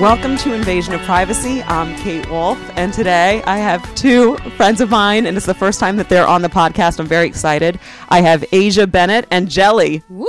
[0.00, 1.62] Welcome to Invasion of Privacy.
[1.62, 5.78] I'm Kate Wolf, and today I have two friends of mine, and it's the first
[5.78, 6.98] time that they're on the podcast.
[6.98, 7.78] I'm very excited.
[8.08, 10.02] I have Asia Bennett and Jelly.
[10.08, 10.26] Woo!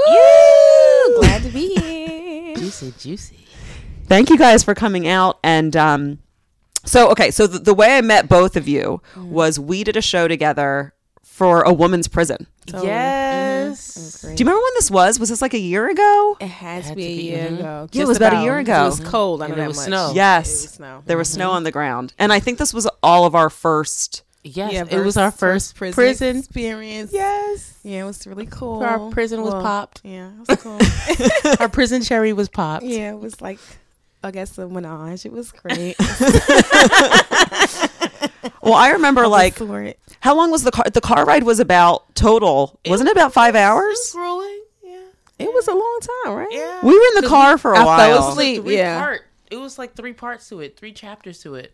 [1.20, 2.56] Glad to be here.
[2.58, 3.48] Juicy, juicy.
[4.06, 5.40] Thank you guys for coming out.
[5.44, 6.20] And um,
[6.86, 10.02] so, okay, so the, the way I met both of you was we did a
[10.02, 12.46] show together for a woman's prison.
[12.68, 14.22] Yes.
[14.22, 15.20] Do you remember when this was?
[15.20, 16.38] Was this like a year ago?
[16.40, 17.60] It has Had to be a be, year mhm.
[17.60, 17.90] ago.
[17.92, 18.84] Yeah, it was about a year ago.
[18.84, 19.42] It was cold.
[19.42, 19.86] I know And it was much.
[19.88, 20.12] snow.
[20.16, 20.48] Yes.
[20.48, 21.04] It was snow.
[21.06, 22.14] There was snow on the ground.
[22.20, 24.24] And I think this was all of our first.
[24.44, 26.38] Yes, Yeah, it was our first prison.
[26.38, 27.12] experience.
[27.12, 27.80] Yes.
[27.84, 28.84] Yeah, it was really cool.
[28.84, 30.02] Our prison was Well, popped.
[30.04, 30.80] Yeah, it was cool.
[31.60, 32.84] Our prison cherry was popped.
[32.86, 33.58] yeah, it was like,
[34.24, 35.26] I guess a menage.
[35.26, 35.96] It was great.
[38.62, 40.00] Well, I remember like for it.
[40.26, 40.86] How long was the car?
[40.92, 42.80] The car ride was about total.
[42.88, 44.12] wasn't it about five hours?
[44.18, 44.64] Rolling.
[44.84, 45.02] Yeah.
[45.38, 46.48] It was a long time, right?
[46.52, 46.80] Yeah.
[46.82, 48.00] We were in the car for a I while.
[48.00, 48.64] I fell asleep.
[48.64, 49.00] Three yeah.
[49.00, 49.22] part.
[49.52, 51.74] It was like three parts to it, three chapters to it.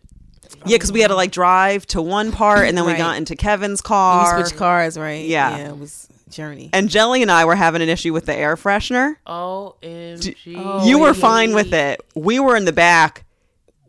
[0.66, 3.34] Yeah, because we had to like drive to one part, and then we got into
[3.36, 4.38] Kevin's We car.
[4.38, 5.24] switched cars, right?
[5.24, 5.56] Yeah.
[5.56, 6.68] Yeah, it was journey.
[6.74, 9.16] And Jelly and I were having an issue with the air freshener.
[9.26, 10.36] OMG.
[10.58, 12.02] Oh, you were fine with it.
[12.14, 13.24] We were in the back,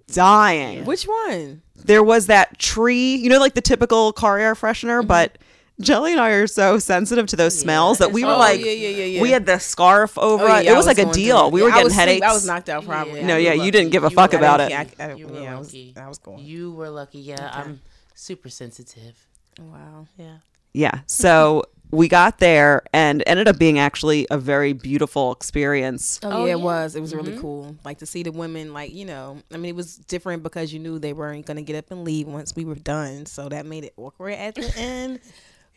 [0.07, 0.85] dying.
[0.85, 1.61] Which one?
[1.75, 5.07] There was that tree, you know, like the typical car air freshener, Mm-hmm.
[5.07, 5.37] but.
[5.81, 8.67] Jelly and I are so sensitive to those smells that we were Oh, like, yeah,
[8.71, 9.21] yeah, yeah, yeah.
[9.23, 10.67] we had the scarf over Oh, yeah, it.
[10.67, 11.49] It was, like a going through deal.
[11.51, 12.07] We Yeah, were getting was asleep.
[12.07, 12.25] headaches.
[12.27, 13.21] I was knocked out probably.
[13.21, 13.25] Yeah.
[13.27, 14.89] No, yeah, you didn't give a You fuck about I it.
[14.99, 15.93] I- I- You were yeah, I was, lucky.
[15.97, 16.45] I was going.
[16.45, 17.19] You were lucky.
[17.21, 17.81] Yeah, I'm
[18.13, 19.15] super sensitive.
[19.59, 20.05] Wow.
[20.15, 20.37] Yeah.
[20.73, 20.99] Yeah.
[21.07, 26.19] So we got there and ended up being actually a very beautiful experience.
[26.23, 26.63] Oh, Oh, yeah, it yeah.
[26.63, 26.95] was.
[26.95, 27.41] It was really mm-hmm.
[27.41, 27.77] cool.
[27.85, 30.79] Like to see the women, like you know, I mean, it was different because you
[30.79, 33.83] knew they weren't gonna get up and leave once we were done, so that made
[33.83, 35.19] it awkward at the end.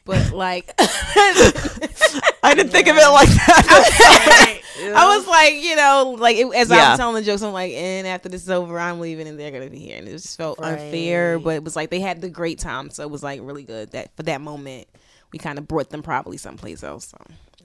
[0.07, 4.61] But like, I didn't think of it like that.
[4.97, 7.73] I was like, you know, like it, as I was telling the jokes, I'm like,
[7.73, 10.39] and after this is over, I'm leaving, and they're gonna be here, and it just
[10.39, 11.39] felt unfair.
[11.39, 13.91] But it was like they had the great time, so it was like really good
[13.93, 14.89] that for that moment,
[15.33, 17.09] we kind of brought them probably someplace else.
[17.09, 17.19] So.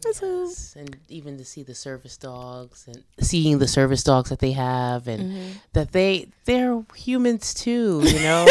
[0.04, 4.54] Yes, and even to see the service dogs and seeing the service dogs that they
[4.54, 8.48] have and that they they're humans too, you know.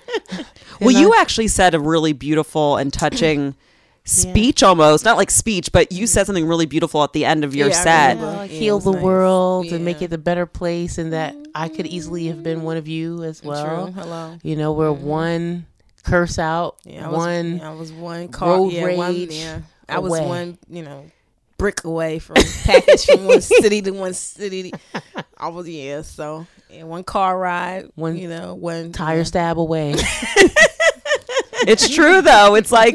[0.80, 3.54] well, you actually said a really beautiful and touching
[4.04, 5.04] speech almost.
[5.04, 7.74] Not like speech, but you said something really beautiful at the end of your Yeah,
[7.82, 8.16] set.
[8.16, 8.32] remember.
[8.32, 9.02] Uh, like heal the nice.
[9.02, 12.76] world and make it a better place and that I could easily have been one
[12.76, 13.86] of you as well.
[13.86, 14.02] True.
[14.02, 14.38] Hello.
[14.42, 15.66] You know, we're one
[16.04, 18.48] curse out, Yeah, I was, one yeah, I was one car.
[18.50, 19.60] road yeah, one, rage yeah.
[19.88, 21.04] I was one, you know,
[21.58, 24.72] brick away from package from one city to one city.
[25.36, 29.22] I was yeah, so yeah, one car ride, One one you know, one tire yeah.
[29.24, 29.94] stab away.
[31.66, 32.56] It's true though.
[32.56, 32.94] It's like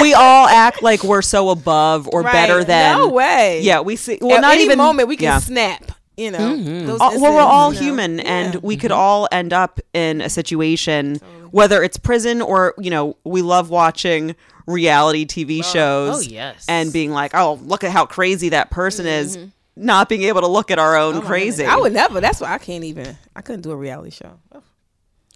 [0.00, 2.32] we all act like we're so above or Right.
[2.32, 2.98] better than.
[2.98, 3.60] no way.
[3.62, 4.18] Yeah, we see.
[4.20, 5.38] Well, At not any even moment we can yeah.
[5.38, 5.92] snap.
[6.16, 6.86] You know, Mhm.
[6.86, 7.86] those all, well, we're all you know.
[7.86, 8.60] human and Yeah.
[8.64, 13.42] we could all end up in a situation whether it's prison or you know we
[13.42, 14.34] love watching
[14.66, 16.64] reality tv shows oh, yes.
[16.68, 19.38] and being like oh look at how crazy that person is
[19.76, 21.24] not being able to look at our own Mm-hmm.
[21.24, 21.64] Oh crazy.
[21.64, 22.20] I would never.
[22.20, 23.16] That's why I can't even.
[23.34, 24.38] I couldn't do a reality show.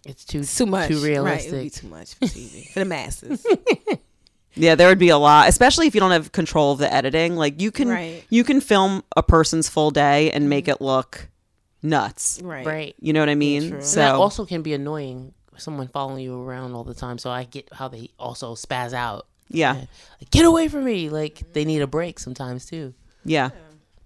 [0.05, 0.89] it's too It's too much.
[0.89, 1.61] too Right, it would realistic.
[1.63, 3.45] be too much for TV for the masses.
[4.55, 7.35] yeah there would be a lot especially if you don't have control of the editing
[7.35, 8.23] like you can Right.
[8.29, 11.27] you can film a person's full day and make it look
[11.83, 12.65] nuts right.
[12.65, 12.95] right.
[12.99, 15.33] you know what i mean so and that also can be annoying.
[15.57, 17.17] Someone following you around all the time.
[17.17, 19.27] So I get how they also spaz out.
[19.49, 19.73] yeah
[20.19, 21.09] Like, get away from me!
[21.09, 22.93] Like they need a break sometimes too.
[23.23, 23.49] Yeah,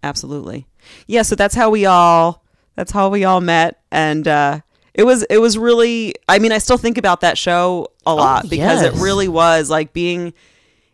[0.04, 0.68] absolutely.
[1.07, 2.44] Yeah, so that's how we all
[2.75, 4.60] that's how we all met and uh
[4.94, 8.50] It was it was really I mean I still think about that show a lot
[8.50, 10.34] because it really was like being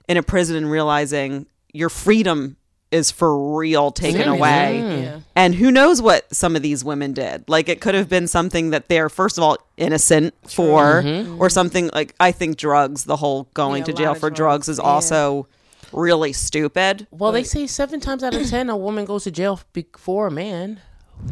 [0.08, 2.58] in a prison and realizing your freedom
[2.96, 4.38] is for real taken Seriously.
[4.40, 5.02] away.
[5.04, 5.20] Yeah.
[5.36, 7.44] And who knows what some of these women did?
[7.48, 11.42] Like it could have been something that they're first of all innocent for mm-hmm.
[11.42, 14.70] or something like I think drugs, the whole going Yeah, to jail for drugs, drugs,
[14.70, 14.84] is yeah.
[14.90, 15.48] also
[15.92, 17.08] really stupid.
[17.12, 20.32] Well, they say seven times out of ten, a woman goes to jail before a
[20.32, 20.80] man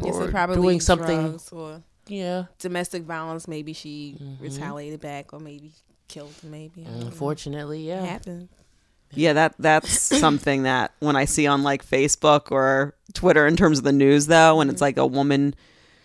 [0.02, 1.22] Yes, for it probably doing something.
[1.30, 3.48] drugs or Yeah, domestic violence.
[3.48, 4.44] Maybe she mm-hmm.
[4.44, 5.72] retaliated back, or maybe
[6.08, 6.34] killed.
[6.44, 7.06] Maybe I don't know.
[7.08, 8.20] unfortunately, It yeah.
[9.16, 13.78] Yeah, that that's something that when I see on like Facebook or Twitter in terms
[13.78, 14.84] of the news though, when it's Mm-hmm.
[14.84, 15.56] like a woman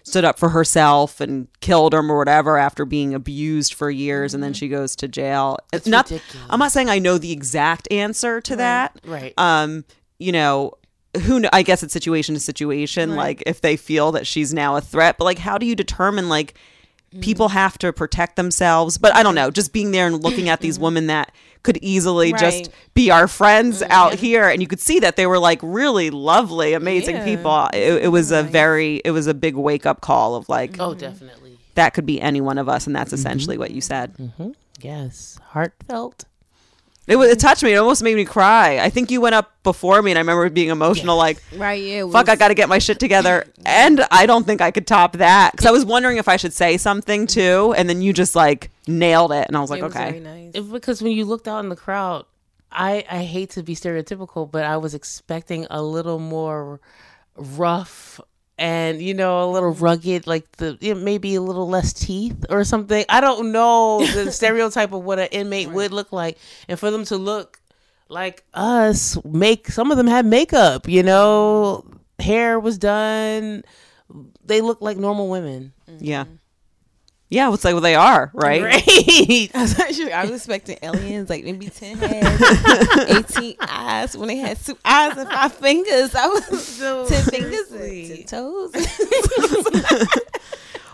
[0.04, 4.42] stood up for herself and killed him or whatever after being abused for years and
[4.42, 4.58] then Mm-hmm.
[4.58, 5.58] she goes to jail.
[5.72, 6.46] It's not ridiculous.
[6.48, 8.98] I'm not saying I know the exact answer to that.
[9.04, 9.34] Right.
[9.36, 9.84] Um,
[10.18, 10.72] you know,
[11.14, 14.76] who kn- I guess it's situation to situation like if they feel that she's now
[14.76, 16.54] a threat, but like how do you determine like
[17.10, 17.20] Mm-hmm.
[17.22, 20.60] people have to protect themselves but i don't know just being there and looking at
[20.60, 21.32] these women that
[21.68, 22.56] could easily just Mm-hmm.
[22.56, 22.64] Right.
[22.68, 22.92] Mm-hmm.
[22.94, 26.72] be our friends out here and you could see that they were like really lovely
[26.72, 27.24] amazing Yeah.
[27.30, 30.76] people it, it was a very it was a big wake up call of like
[30.80, 31.58] oh, definitely.
[31.74, 34.14] that could be any one of us and that's essentially what you said
[34.80, 36.24] Yes, heartfelt.
[37.08, 39.52] It, was, it touched me it almost made me cry i think you went up
[39.64, 41.82] before me and i remember being emotional like Right?
[41.82, 42.04] Yeah.
[42.04, 43.46] it fuck, I got to get my shit together.
[43.64, 46.52] And I don't think I could top that because I was wondering if I should
[46.52, 47.40] say something mm-hmm.
[47.40, 47.74] too.
[47.76, 49.46] And then you just like nailed it.
[49.48, 50.20] And I was like, it was very okay.
[50.20, 50.52] nice.
[50.54, 52.26] It- because when you looked out in the crowd,
[52.70, 56.80] I I hate to be stereotypical, but I was expecting a little more
[57.36, 58.20] rough
[58.58, 62.44] and you know a little rugged, like the you know, maybe a little less teeth
[62.50, 63.04] or something.
[63.08, 66.38] I don't know the stereotype of what an inmate would look like,
[66.68, 67.60] and for them to look
[68.08, 70.88] like us, make some of them had makeup.
[70.88, 71.84] You know,
[72.18, 73.64] hair was done.
[74.44, 75.72] They look like normal women.
[75.98, 76.24] Yeah.
[77.30, 77.52] Yeah.
[77.52, 78.62] It's like, well, they are, right?
[78.62, 79.50] Right.
[79.54, 84.36] I was, actually, I was expecting aliens, like maybe 10 heads, 18 eyes, when they
[84.36, 86.14] had two eyes and five fingers.
[86.14, 87.70] I was 10 fingers
[88.20, 90.06] and 10 toes.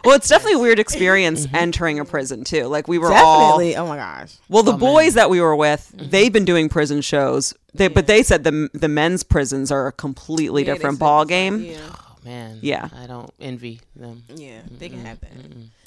[0.04, 2.64] Well, it's definitely a weird experience entering a prison too.
[2.66, 3.76] Like we were all, Definitely.
[3.76, 4.34] Oh my gosh.
[4.50, 7.54] well, the boys that we were with, they've been doing prison shows.
[7.72, 11.00] They, But they said the the men's prisons are a completely Yeah, they different said
[11.00, 11.62] ball game.
[11.62, 11.78] Yeah.
[11.90, 12.58] Oh man.
[12.60, 12.90] Yeah.
[12.94, 14.24] I don't envy them.
[14.28, 15.30] Yeah, they can have that.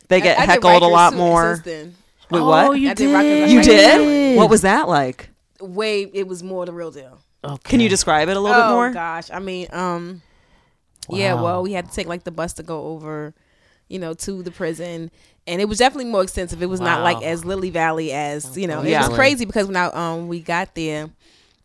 [0.08, 1.54] They get I- I did heckled a Rikers lot too, more.
[1.58, 1.96] since then.
[2.32, 2.80] Wait, Oh, what?
[2.80, 3.52] you I did Rikers did.
[3.52, 4.38] You Rikers did?
[4.38, 5.30] What was that like?
[5.62, 7.20] Way, it was more the real deal.
[7.44, 7.70] Okay.
[7.70, 8.90] Can you describe it a little bit oh more?
[8.92, 10.24] gosh, I mean, um,
[11.10, 11.34] yeah.
[11.44, 13.34] Well, we had to take like the bus to go over,
[13.88, 15.12] you know, to the prison,
[15.46, 16.62] and it was definitely more extensive.
[16.62, 18.82] It was not like as Lily Valley as you know.
[18.82, 21.10] It was crazy because when I um we got there,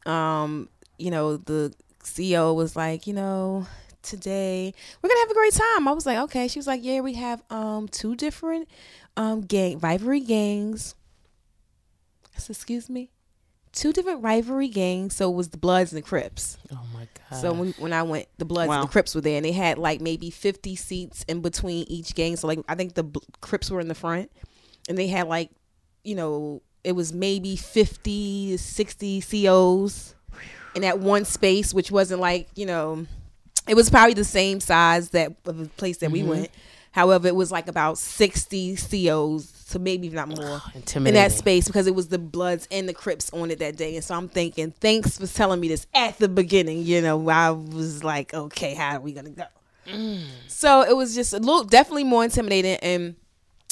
[0.06, 0.68] um,
[0.98, 1.72] you know, the
[2.04, 3.66] CEO was like, you know.
[4.02, 5.86] Today we're gonna have a great time.
[5.86, 6.48] I was like, okay.
[6.48, 8.66] She was like, yeah, we have um two different
[9.16, 10.96] um gang rivalry gangs.
[12.36, 13.10] I said, excuse me,
[13.72, 15.16] two different rivalry gangs.
[15.16, 16.58] So it was the Bloods and the Crips.
[16.70, 17.40] Oh my god.
[17.40, 18.80] So when, when I went, the Bloods Wow.
[18.80, 22.14] and the Crips were there, and they had like maybe fifty seats in between each
[22.14, 22.36] gang.
[22.36, 24.30] So like I think the Bl- Crips were in the front,
[24.88, 25.50] and they had like,
[26.04, 30.14] you know, it was maybe fifty to sixty COs
[30.74, 33.06] in that one space, which wasn't like you know,
[33.68, 36.28] it was probably the same size that of the place that we mm-hmm.
[36.28, 36.50] went.
[36.92, 40.62] However, it was like about sixty COs, so maybe not more
[40.94, 43.96] in that space because it was the Bloods and the Crips on it that day.
[43.96, 46.82] And so I'm thinking, thanks for telling me this at the beginning.
[46.84, 49.44] You know, I was like, okay, how are we gonna go?
[50.48, 52.76] So it was just a little, definitely more intimidating.
[52.82, 53.16] And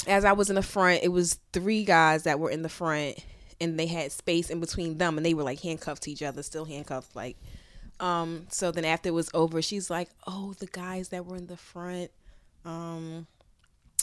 [0.07, 3.17] as I was in the front, it was three guys that were in the front,
[3.59, 6.43] and they had space in between them, and they were like handcuffed to each other,
[6.43, 7.37] still handcuffed, like.
[7.99, 11.45] Um, so then after it was over, she's like, "Oh, the guys that were in
[11.45, 12.09] the front,
[12.65, 13.27] um,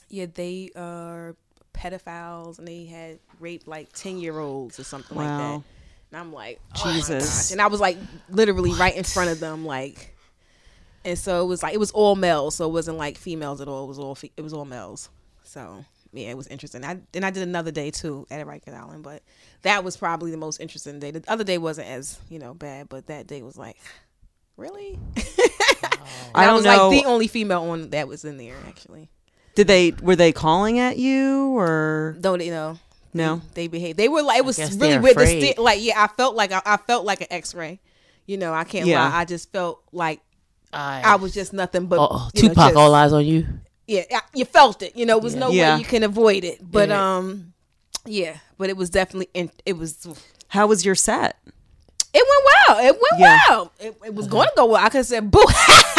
[0.09, 1.37] yeah, they are
[1.73, 5.63] pedophiles and they had raped like ten year olds or something like that."
[6.11, 7.53] And I'm like, oh my Jesus.
[7.53, 7.99] And I was like,
[8.31, 10.15] literally right in front of them, like.
[11.05, 13.69] And so it was like it was all males, so it wasn't like females at
[13.69, 13.85] all.
[13.85, 15.11] It was all fe- it was all males.
[15.45, 16.85] So yeah, it was interesting.
[16.85, 19.23] I and I did another day too at Rikers Island, but
[19.63, 21.11] that was probably the most interesting day.
[21.11, 23.77] The other day wasn't as you know bad, but that day was like,
[24.57, 24.99] really.
[26.35, 26.89] I I don't was know.
[26.89, 29.09] like the only female on that was in there actually.
[29.55, 32.79] Did they were they calling at you or Though you know,
[33.13, 33.43] no?
[33.55, 33.99] they behaved.
[33.99, 35.17] They were like it was guess really they're weird.
[35.17, 35.53] The afraid.
[35.55, 37.81] sti- like yeah, I felt like I, I felt like an X-ray.
[38.27, 39.09] You know, I can't Yeah.
[39.09, 39.21] lie.
[39.21, 40.21] I just felt like
[40.73, 43.47] I, I was just nothing but oh, you know, Tupac, just- all eyes on you.
[43.87, 44.95] yeah, I- you felt it.
[44.97, 45.75] You know, it was no Yeah.
[45.75, 46.59] way you can avoid it.
[46.63, 47.17] But Yeah.
[47.17, 47.55] um,
[48.05, 50.07] yeah, but it was definitely in, it was
[50.49, 51.37] How was your set?
[52.15, 52.79] Went well.
[52.79, 53.39] It went Yeah.
[53.49, 53.73] well.
[53.79, 54.35] It, it was uh-huh.
[54.35, 54.85] going to go well.
[54.85, 55.45] I could have said boo,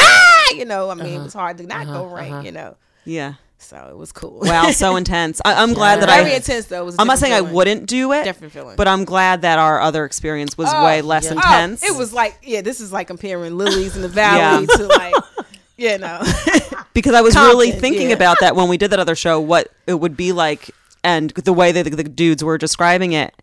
[0.55, 0.89] you know.
[0.89, 1.23] I mean, it uh-huh.
[1.25, 2.45] was hard to not go uh-huh, right.
[2.45, 2.75] You know.
[3.05, 3.35] Yeah.
[3.61, 4.39] So it was cool.
[4.41, 5.41] Wow, so intense.
[5.43, 6.19] I, I'm glad that I.
[6.19, 6.37] very I.
[6.37, 6.87] intense though.
[6.87, 8.77] It I'm not saying I wouldn't do it, Different feeling.
[8.77, 11.31] but I'm glad that our other experience was Oh, way less yeah.
[11.31, 11.83] Oh, intense.
[11.83, 15.13] it was like yeah, this is like comparing lilies in the valley to like
[15.77, 16.21] you know.
[16.93, 18.15] because I was really thinking yeah.
[18.15, 20.71] about that when we did that other show, what it would be like,
[21.03, 23.33] and the way that the, the dudes were describing it.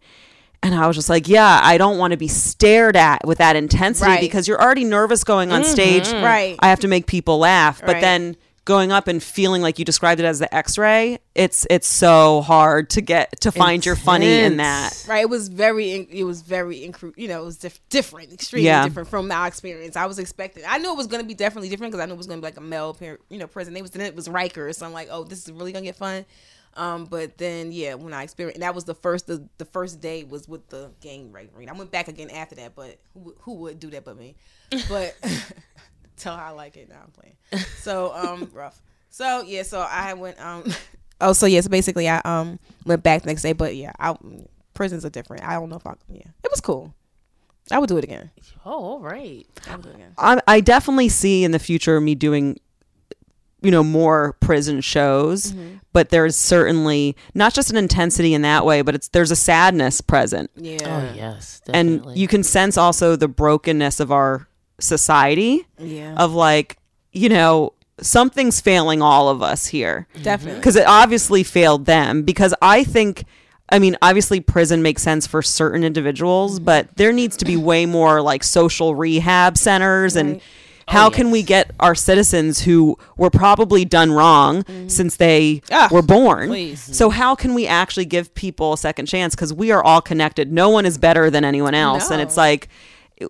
[0.62, 3.56] And I was just like, yeah, I don't want to be stared at with that
[3.56, 4.20] intensity Right.
[4.20, 5.70] because you're already nervous going on mm-hmm.
[5.70, 6.10] stage.
[6.10, 6.56] Right.
[6.58, 8.00] I have to make people laugh, but Right.
[8.00, 12.40] then going up and feeling like you described it as the X-ray, it's it's so
[12.40, 15.06] hard to get to find your funny in that.
[15.08, 18.82] Right, it was very, it was very, you know, it was diff- different, extremely Yeah.
[18.82, 19.94] different from our experience.
[19.94, 22.14] I was expecting, I knew it was going to be definitely different because I knew
[22.14, 22.96] it was going to be like a male,
[23.30, 23.76] you know, prison.
[23.76, 25.88] It was then it was Rikers, so I'm like, oh, this is really going to
[25.88, 26.24] get fun.
[26.76, 30.24] Um, but then yeah, when I experienced, that was the first, the, the first day
[30.24, 31.68] was with the gang raping.
[31.68, 34.36] I went back again after that, but who, who would do that but me?
[34.88, 35.16] But
[36.16, 36.88] tell how I like it.
[36.88, 37.36] Now I'm playing.
[37.78, 38.80] So um, rough.
[39.10, 40.64] So yeah, so I went um.
[41.20, 44.14] Oh, so yes, basically I um went back the next day, but yeah, I
[44.74, 45.44] prisons are different.
[45.44, 46.94] I don't know if I yeah, it was cool.
[47.70, 48.30] I would do it again.
[48.64, 49.44] Oh, all right.
[49.68, 50.14] I would do it again.
[50.18, 52.60] I, I definitely see in the future me doing
[53.62, 55.76] you know more prison shows Mm-hmm.
[55.92, 60.00] but there's certainly not just an intensity in that way but it's there's a sadness
[60.00, 60.78] present Yeah.
[61.12, 61.62] Oh, yes.
[61.72, 64.46] and you can sense also the brokenness of our
[64.78, 66.14] society Yeah.
[66.16, 66.76] of like
[67.12, 70.60] you know something's failing all of us here Definitely.
[70.60, 73.24] because it obviously failed them because i think
[73.70, 77.86] i mean obviously prison makes sense for certain individuals but there needs to be way
[77.86, 80.42] more like social rehab centers and Right.
[80.88, 85.88] How Oh, can we get our citizens who were probably done wrong since they Ah,
[85.90, 86.80] were born please.
[86.80, 90.52] so how can we actually give people a second chance because we are all connected
[90.52, 92.68] no one is better than anyone else and it's like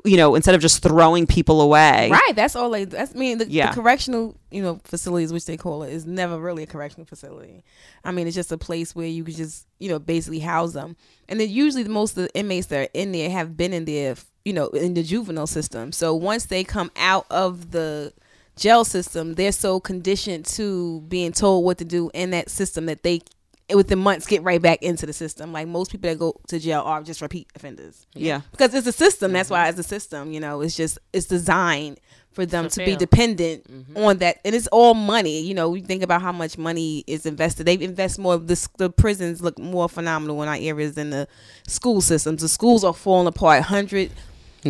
[0.05, 2.33] you know instead of just throwing people away Right.
[2.35, 2.85] That's all they.
[2.85, 3.71] That's I mean the, Yeah.
[3.73, 7.63] the correctional, you know, facilities which they call it is never really a correctional facility.
[8.05, 10.97] I mean, it's just a place where you could just, you know, basically house them.
[11.29, 13.85] And then usually the most of the inmates that are in there have been in
[13.85, 15.91] there, you know, in the juvenile system.
[15.91, 18.13] So once they come out of the
[18.55, 23.03] jail system, they're so conditioned to being told what to do in that system that
[23.03, 23.23] they
[23.75, 25.53] within months get right back into the system.
[25.53, 28.93] Like most people that go to jail are just repeat offenders yeah because it's a
[28.93, 29.33] system.
[29.33, 29.55] That's mm-hmm.
[29.55, 30.31] why it's a system.
[30.31, 31.99] You know, it's just it's designed
[32.31, 32.99] for them To to be fail.
[32.99, 33.97] dependent mm-hmm.
[33.97, 35.41] on that, and it's all money.
[35.41, 37.67] You know, we think about how much money is invested.
[37.67, 38.39] They invest more.
[38.39, 41.27] The the prisons look more phenomenal in our areas than the
[41.67, 42.43] school systems.
[42.43, 43.65] The schools are falling apart.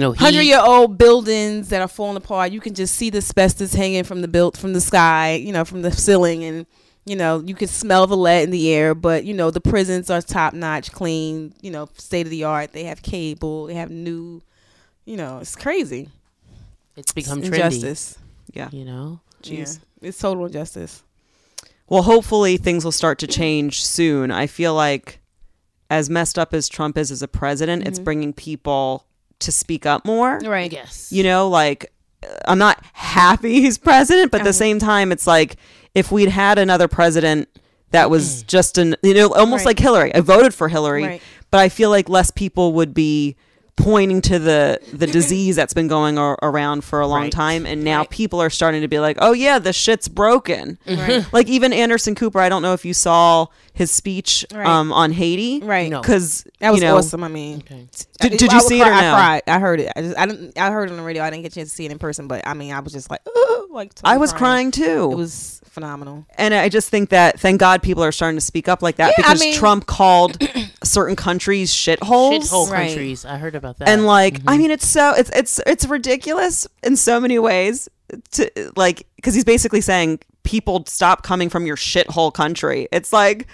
[0.01, 0.49] Hundred no hundred heat.
[0.49, 2.53] year old buildings that are falling apart.
[2.53, 5.35] You can just see the asbestos hanging from the built from the sky.
[5.35, 6.67] You know, from the ceiling and.
[7.09, 10.11] You know, you can smell the lead in the air, but you know the prisons
[10.11, 11.55] are top notch, clean.
[11.63, 12.73] You know, state of the art.
[12.73, 13.67] They have cable.
[13.67, 14.43] They have new.
[15.05, 16.09] You know, it's crazy.
[16.97, 17.55] It's become trendy.
[17.55, 18.19] Injustice.
[18.53, 19.21] yeah You know.
[19.43, 19.79] Jeez.
[20.01, 21.05] Yeah, it's total injustice.
[21.89, 24.31] Well, hopefully things will start to change soon.
[24.33, 25.21] I feel like
[25.89, 28.05] as messed up as Trump is as a president, it's mm-hmm.
[28.05, 29.07] bringing people
[29.41, 30.39] to speak up more.
[30.45, 30.73] Right.
[30.73, 31.11] Yes.
[31.13, 35.27] You know, like uh, I'm not happy he's president, but at the same time it's
[35.27, 35.57] like
[35.95, 37.49] if we'd had another president
[37.91, 39.71] that was just an you know almost Right.
[39.71, 40.15] like Hillary.
[40.15, 41.23] I voted for Hillary, Right.
[41.51, 43.37] but I feel like less people would be
[43.77, 47.33] pointing to the the disease that's been going ar- around for a long Right.
[47.33, 48.11] time and now Right.
[48.11, 51.25] people are starting to be like oh yeah the shit's broken Right.
[51.33, 54.67] like even anderson cooper i don't know if you saw his speech Right.
[54.67, 55.91] um on haiti Right.
[55.91, 56.01] No.
[56.01, 57.23] because That was you know, awesome.
[57.23, 57.87] I mean, Okay.
[58.21, 59.43] Did- I- did I you would see it cry- or I cried.
[59.55, 59.93] I heard it.
[59.95, 60.59] I just I didn't.
[60.59, 61.23] I heard it on the radio.
[61.23, 62.95] I didn't get a chance to see it in person, but I mean, I was
[62.95, 66.25] just like, "Ugh," like totally i was crying too It was phenomenal.
[66.39, 69.09] and i just think that thank god people are starting to speak up like that
[69.19, 70.43] Yeah, I because mean- trump called
[70.83, 72.87] certain countries shitholes Shithole Right.
[72.89, 73.25] countries.
[73.27, 73.89] I heard about that.
[73.89, 74.49] and like Mm-hmm.
[74.49, 77.89] i mean it's so it's it's it's ridiculous in so many ways
[78.33, 83.47] to like because he's basically saying people stop coming from your shithole country it's like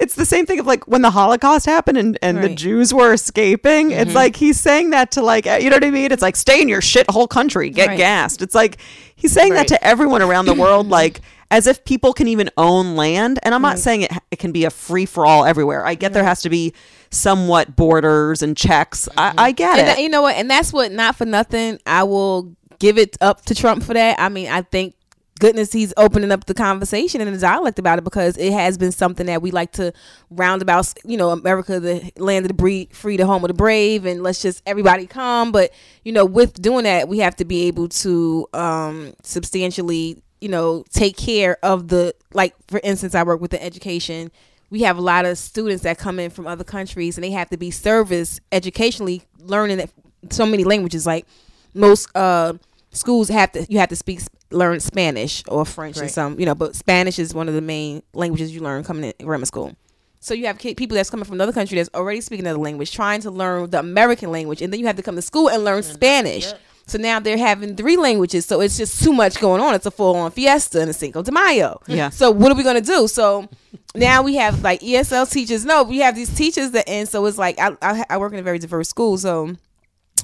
[0.00, 2.50] it's the same thing of like when the holocaust happened and, and the Right.
[2.50, 2.56] Mm-hmm.
[2.56, 6.12] jews were escaping it's like he's saying that to like you know what i mean
[6.12, 7.96] it's like stay in your shithole country get Right.
[7.98, 8.78] gassed it's like
[9.16, 9.68] he's saying Right.
[9.68, 13.54] that to everyone around the world like as if people can even own land and
[13.54, 16.50] i'm not saying it, it can be a free-for-all everywhere i get there has to
[16.50, 16.72] be
[17.10, 19.78] somewhat borders and checks I, I get Mm-hmm.
[19.80, 20.36] And it that- you know what?
[20.36, 20.92] And that's what.
[20.92, 21.78] Not for nothing.
[21.86, 24.20] I will give it up to Trump for that.
[24.20, 24.94] I mean, I think
[25.38, 28.92] goodness he's opening up the conversation and the dialect about it because it has been
[28.92, 29.92] something that we like to
[30.30, 33.54] round about You know, America, the land of the bree- free, the home of the
[33.54, 35.52] brave, and let's just everybody come.
[35.52, 35.72] But
[36.04, 40.84] you know, with doing that, we have to be able to um substantially, you know,
[40.90, 42.54] take care of the like.
[42.68, 44.30] For instance, I work with the education
[44.70, 47.48] we have a lot of students that come in from other countries and they have
[47.50, 49.88] to be service educationally learning
[50.30, 51.26] so many languages like
[51.74, 52.52] most uh
[52.90, 56.10] schools have to you have to speak learn Spanish or French or Right.
[56.10, 59.26] some you know, but Spanish is one of the main languages you learn coming in
[59.26, 59.72] grammar school.
[60.20, 63.20] So you have people that's coming from another country that's already speaking another language, trying
[63.20, 65.82] to learn the American language, and then you have to come to school and learn
[65.84, 66.46] Spanish.
[66.46, 66.60] Yep.
[66.88, 69.74] So now they're having three languages, so it's just too much going on.
[69.74, 71.80] It's a full on fiesta and a Cinco de Mayo.
[71.86, 72.08] Yeah.
[72.08, 73.06] So what are we gonna do?
[73.06, 73.46] So
[73.94, 75.64] now we have like ESL teachers.
[75.66, 78.38] No, we have these teachers that, and so it's like I I, I work in
[78.38, 79.54] a very diverse school, so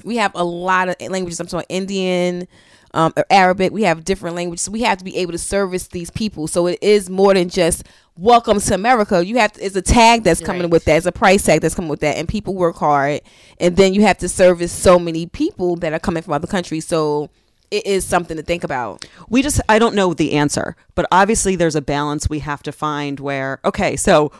[0.03, 1.39] we have a lot of languages.
[1.39, 2.47] I'm talking Indian,
[2.93, 3.71] um, or Arabic.
[3.73, 4.63] We have different languages.
[4.63, 6.47] So we have to be able to service these people.
[6.47, 7.83] So it is more than just
[8.17, 9.25] welcome to America.
[9.25, 9.65] You have to.
[9.65, 10.71] It's a tag that's coming Right.
[10.71, 10.97] with that.
[10.97, 13.21] It's a price tag that's coming with that, and people work hard.
[13.59, 16.85] And then you have to service so many people that are coming from other countries.
[16.87, 17.29] So
[17.71, 19.05] it is something to think about.
[19.27, 22.71] we just i don't know the answer but obviously there's a balance we have to
[22.71, 24.31] find where okay so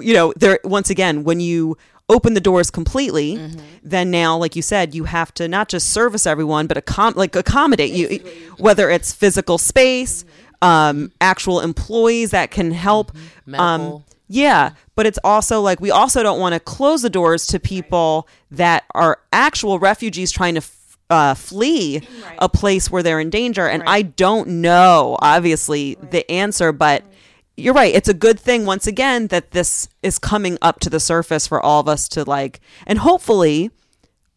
[0.00, 1.76] you know there once again when you
[2.10, 3.36] open the doors completely
[3.82, 7.34] then now like you said you have to not just service everyone but accom- like
[7.36, 8.06] accommodate you
[8.58, 10.24] whether it's physical space
[10.62, 13.12] um, actual employees that can help
[13.54, 17.58] um, yeah, but it's also like we also don't want to close the doors to
[17.58, 20.62] people that are actual refugees trying to
[21.10, 22.06] uh, flee
[22.38, 23.66] a place where they're in danger.
[23.66, 27.02] And I don't know, obviously, the answer, but
[27.60, 27.94] you're right.
[27.94, 31.60] It's a good thing, once again, that this is coming up to the surface for
[31.60, 33.70] all of us to like, and hopefully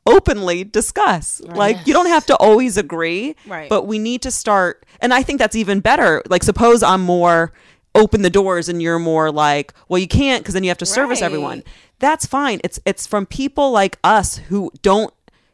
[0.05, 1.41] openly discuss.
[1.41, 3.69] Like, you don't have to always agree, Right.
[3.69, 4.85] but we need to start.
[4.99, 6.21] And I think that's even better.
[6.29, 7.53] Like, suppose I'm more
[7.95, 10.85] open the doors and you're more like, well, you can't because then you have to
[10.85, 11.25] service Right.
[11.27, 11.63] everyone.
[11.99, 12.59] That's fine.
[12.63, 15.13] It's it's from people like us who don't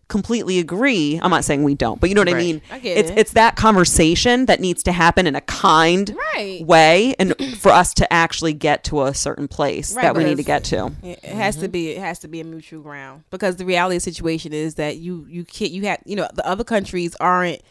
[0.09, 1.17] completely agree.
[1.23, 2.61] I'm not saying we don't, but you know what I mean.
[2.71, 3.17] I it's it.
[3.17, 6.65] it's that conversation that needs to happen in a kind Right.
[6.65, 10.37] way, and for us to actually get to a certain place Right, that we need
[10.37, 10.91] to get to.
[11.01, 11.61] It has Mm-hmm.
[11.63, 11.89] to be.
[11.91, 14.97] It has to be a mutual ground because the reality of the situation is that
[14.97, 15.71] you you can't.
[15.71, 17.61] You have you know the other countries aren't.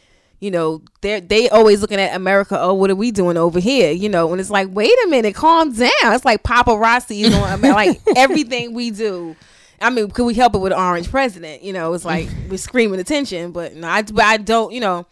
[0.40, 2.57] You know they're they always looking at America.
[2.61, 3.90] Oh, what are we doing over here?
[3.90, 5.90] You know, and it's like, wait a minute, calm down.
[6.04, 9.35] It's like paparazzi is on like everything we do.
[9.81, 11.63] I mean, could we help it with an orange president?
[11.63, 14.73] You know, it's like we're screaming attention, but no, I, but I don't.
[14.73, 15.07] You know,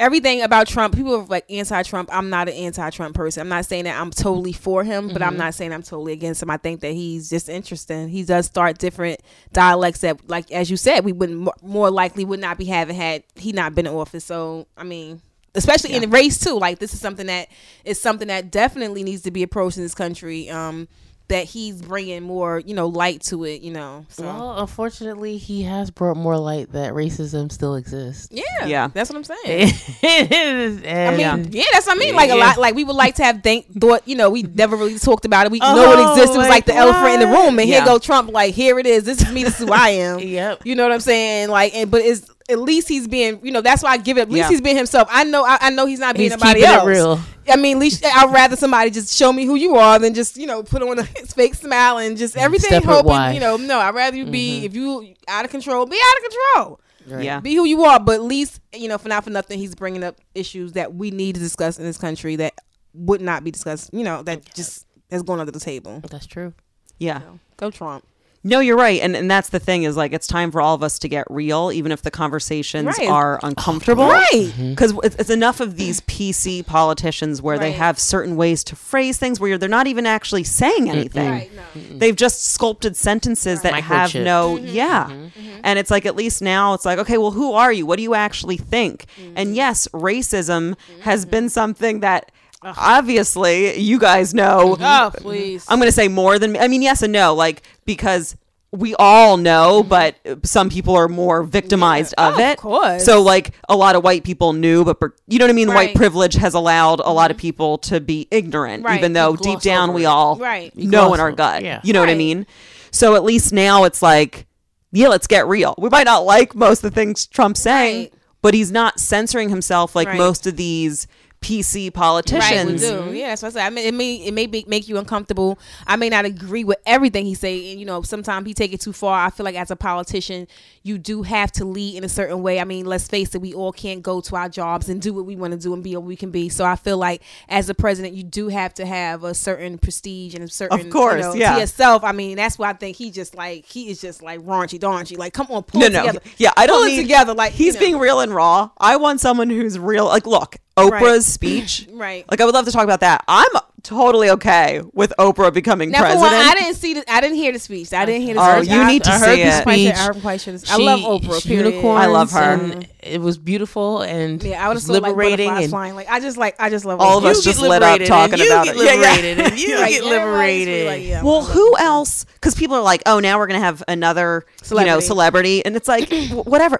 [0.00, 2.08] everything about Trump, people are like anti-Trump.
[2.12, 3.42] I'm not an anti-Trump person.
[3.42, 6.42] I'm not saying that I'm totally for him, but I'm not saying I'm totally against
[6.42, 6.50] him.
[6.50, 8.08] I think that he's just interesting.
[8.08, 9.20] He does start different
[9.52, 12.96] dialects that, like as you said, we would mo- more likely would not be having
[12.96, 14.24] had he not been in office.
[14.24, 15.22] So I mean.
[15.54, 17.48] Especially in the race too, like this is something that
[17.82, 20.48] is something that definitely needs to be approached in this country.
[20.48, 20.86] Um,
[21.28, 23.60] that he's bringing more, you know, light to it.
[23.62, 28.28] You know, so Well, unfortunately, he has brought more light that racism still exists.
[28.30, 28.88] yeah, Yeah.
[28.92, 29.72] that's what I'm saying.
[30.02, 31.64] I I mean, yeah.
[31.72, 32.14] that's what I mean.
[32.14, 34.06] Like a lot, like we would like to have think thought.
[34.06, 35.52] You know, we never really talked about it.
[35.52, 36.34] We Oh, know it oh exists.
[36.34, 37.76] It was like like the elephant in the room, and Yeah.
[37.78, 38.32] here go Trump.
[38.32, 39.04] Like here it is.
[39.04, 39.44] This is me.
[39.44, 40.18] This is who I am.
[40.28, 40.62] Yep.
[40.66, 41.48] You know what I'm saying?
[41.50, 43.38] Like, and but it's at least he's being.
[43.44, 44.22] You know, that's why I give it.
[44.22, 44.48] At least Yeah.
[44.48, 45.08] he's being himself.
[45.10, 45.44] I know.
[45.44, 46.86] I, I know he's not being He's nobody keeping it else.
[46.86, 47.20] real.
[47.50, 50.36] I mean, at least I'd rather somebody just show me who you are than just
[50.36, 52.44] you know put on a fake smile and just mm-hmm.
[52.44, 53.10] everything Step hoping.
[53.10, 53.32] wide.
[53.32, 53.78] You know, no.
[53.78, 54.66] I'd rather you be mm-hmm.
[54.66, 57.24] if you out of control, be out of control Right.
[57.24, 57.40] Yeah.
[57.40, 60.04] be who you are but at least you know for not for nothing he's bringing
[60.04, 62.54] up issues that we need to discuss in this country that
[62.92, 66.52] would not be discussed you know that just is going under the table That's true.
[66.98, 67.22] Yeah.
[67.56, 68.04] go trump
[68.44, 70.82] No, you're right, and and that's the thing is like it's time for all of
[70.82, 73.08] us to get real, even if the conversations Right.
[73.08, 74.06] are oh, uncomfortable.
[74.08, 78.76] right because it's, it's enough of these PC politicians where they have certain ways to
[78.76, 81.30] phrase things where they're not even actually saying anything.
[81.30, 84.24] right no They've just sculpted sentences that have Microchip.
[84.24, 84.66] no, mm-hmm.
[84.66, 85.04] yeah.
[85.06, 85.60] Mm-hmm.
[85.64, 87.86] And it's like, at least now it's like, okay, well, who are you?
[87.86, 89.06] What do you actually think?
[89.36, 89.54] And mm-hmm.
[89.54, 92.30] yes, racism has been something that
[92.62, 94.76] obviously you guys know.
[94.80, 98.36] oh please I'm going to say more than, I mean, yes and no, like, because
[98.70, 102.28] we all know, but some people are more victimized Yeah.
[102.28, 103.04] of Oh, of course.
[103.04, 105.68] So, like, a lot of white people knew, but per- you know what I mean?
[105.68, 105.88] White Right.
[105.90, 105.96] Mm-hmm.
[105.98, 108.98] privilege has allowed a lot of people to be ignorant, Right.
[108.98, 110.06] even though deep down we it.
[110.06, 110.76] all Right.
[110.76, 111.62] Know in our gut.
[111.64, 111.80] yeah.
[111.82, 112.46] You know what I mean?
[112.90, 114.46] So, at least now it's like,
[114.92, 115.74] yeah, let's get real.
[115.78, 118.12] We might not like most of the things Trump's saying, Right.
[118.42, 120.18] but he's not censoring himself like Right.
[120.18, 121.06] most of these
[121.40, 122.42] PC politicians.
[122.42, 122.92] Right, we do.
[122.92, 123.14] Mm-hmm.
[123.14, 123.66] Yeah, that's what I said.
[123.66, 125.58] I mean, it may it may be, make you uncomfortable.
[125.86, 128.80] I may not agree with everything he say, and you know, sometimes he take it
[128.80, 129.24] too far.
[129.24, 130.48] I feel like as a politician,
[130.88, 132.58] you do have to lead in a certain way.
[132.58, 135.26] I mean, let's face it, we all can't go to our jobs and do what
[135.26, 136.48] we want to do and be what we can be.
[136.48, 140.34] So I feel like as a president, you do have to have a certain prestige
[140.34, 141.54] and a certain, Of course, you know, yeah.
[141.54, 142.02] to yourself.
[142.02, 145.18] I mean, that's why I think he just like he is just like raunchy, daunchy.
[145.18, 146.20] Like, come on, pull No, it no, together.
[146.38, 147.34] yeah, I don't pull need it together.
[147.34, 147.86] Like he's you know.
[147.86, 148.70] being real and raw.
[148.78, 150.06] I want someone who's real.
[150.06, 151.86] Like, look, Oprah's speech.
[151.98, 152.24] Right.
[152.30, 153.24] Like, I would love to talk about that.
[153.26, 153.50] I'm
[153.88, 156.32] totally okay with Oprah becoming Now, for president.
[156.32, 157.92] one, I didn't see the, I didn't hear the speech.
[157.94, 158.70] I didn't hear the Oh, speech.
[158.72, 159.44] you I- need to I see heard it.
[159.44, 159.94] the speech.
[159.96, 159.98] Speech.
[159.98, 160.54] I'm quite sure.
[160.68, 161.42] I love Oprah.
[161.46, 161.66] Period.
[161.66, 162.38] Unicorns I love her.
[162.54, 165.94] and It was beautiful and Yeah, I was so like liberating and flying.
[165.94, 168.00] Like I just like I just love All of us you just get lit up
[168.02, 168.84] talking about get it.
[168.84, 169.00] Yeah, yeah.
[169.00, 170.86] liberated and you Like, get liberated.
[170.86, 172.24] like, yeah, well, who else?
[172.34, 175.06] Because people are like, oh, now we're gonna have another, you know, Celebrity.
[175.06, 176.12] celebrity, and it's like,
[176.46, 176.78] whatever.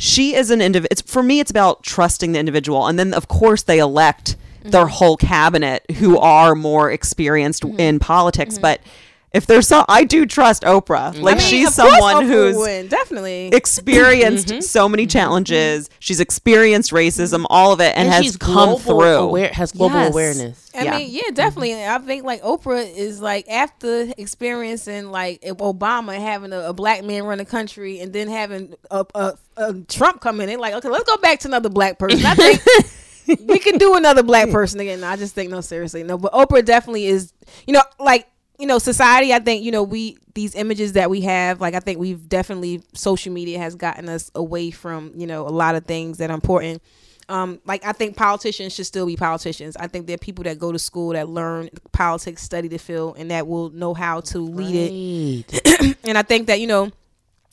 [0.00, 0.88] She is an individual.
[0.92, 1.40] It's for me.
[1.40, 4.36] It's about trusting the individual, and then of course they elect
[4.70, 4.90] their Mm-hmm.
[4.94, 8.58] whole cabinet who are more experienced in politics.
[8.58, 8.80] But
[9.34, 11.12] if there's some, I do trust Oprah.
[11.12, 11.26] Like Mm-hmm.
[11.26, 13.48] I mean, she's someone who's win, definitely.
[13.48, 15.90] experienced so many challenges.
[15.98, 18.94] She's experienced racism, all of it, and, And, has she's come through.
[19.04, 20.10] aware has global Yes.
[20.12, 20.70] awareness.
[20.74, 20.96] I Yeah.
[20.96, 21.74] mean, yeah, definitely.
[21.84, 27.24] I think like Oprah is like after experiencing like Obama having a, a black man
[27.24, 30.88] run the country and then having a, a, a Trump come in, they like, okay,
[30.88, 32.24] let's go back to another black person.
[32.24, 32.62] I think
[33.46, 35.04] we can do another black person again.
[35.04, 36.18] I just think no, seriously, no.
[36.18, 37.32] But Oprah definitely is,
[37.66, 39.32] you know, like you know, society.
[39.32, 41.60] I think you know we these images that we have.
[41.60, 45.50] Like I think we've definitely social media has gotten us away from you know a
[45.50, 46.82] lot of things that are important
[47.28, 49.76] um, like I think politicians should still be politicians.
[49.76, 53.16] I think there are people that go to school that learn politics, study the field,
[53.18, 55.98] and that will know how to lead it.
[56.04, 56.90] And I think that you know,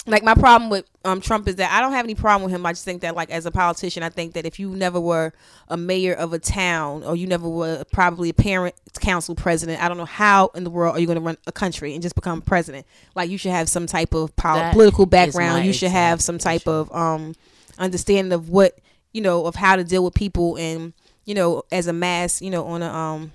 [0.07, 2.65] like my problem with um, Trump is that I don't have any problem with him.
[2.65, 5.33] I just think that like as a politician, I think that if you never were
[5.67, 9.87] a mayor of a town or you never were probably a parent council president, I
[9.87, 12.13] don't know how in the world are you going to run a country and just
[12.15, 12.85] become president.
[13.15, 15.65] Like you should have some type of pol- political background.
[15.65, 17.33] You should have some type of um
[17.79, 18.77] understanding of what
[19.11, 20.93] you know of how to deal with people and
[21.25, 23.34] you know as a mass you know on a um a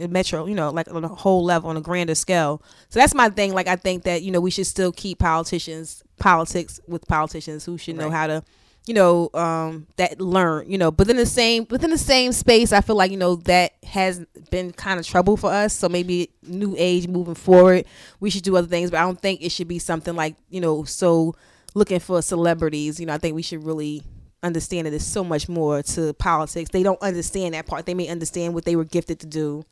[0.00, 2.62] metro you know like on a whole level on a grander scale.
[2.88, 3.54] So that's my thing.
[3.54, 7.78] Like i think that you know we should still keep politicians politics with politicians who
[7.78, 8.42] should know how to
[8.86, 10.90] you know um that learn you know.
[10.90, 14.24] But then the same within the same space i feel like you know that has
[14.50, 15.72] been kind of trouble for us.
[15.72, 17.84] So maybe new age moving forward
[18.18, 18.90] we should do other things.
[18.90, 21.34] But i don't think it should be something like you know so
[21.74, 22.98] looking for celebrities.
[22.98, 24.02] You know i think we should really
[24.42, 26.70] understand that there's so much more to politics.
[26.70, 27.86] They don't understand that part.
[27.86, 29.64] They may understand what they were gifted to do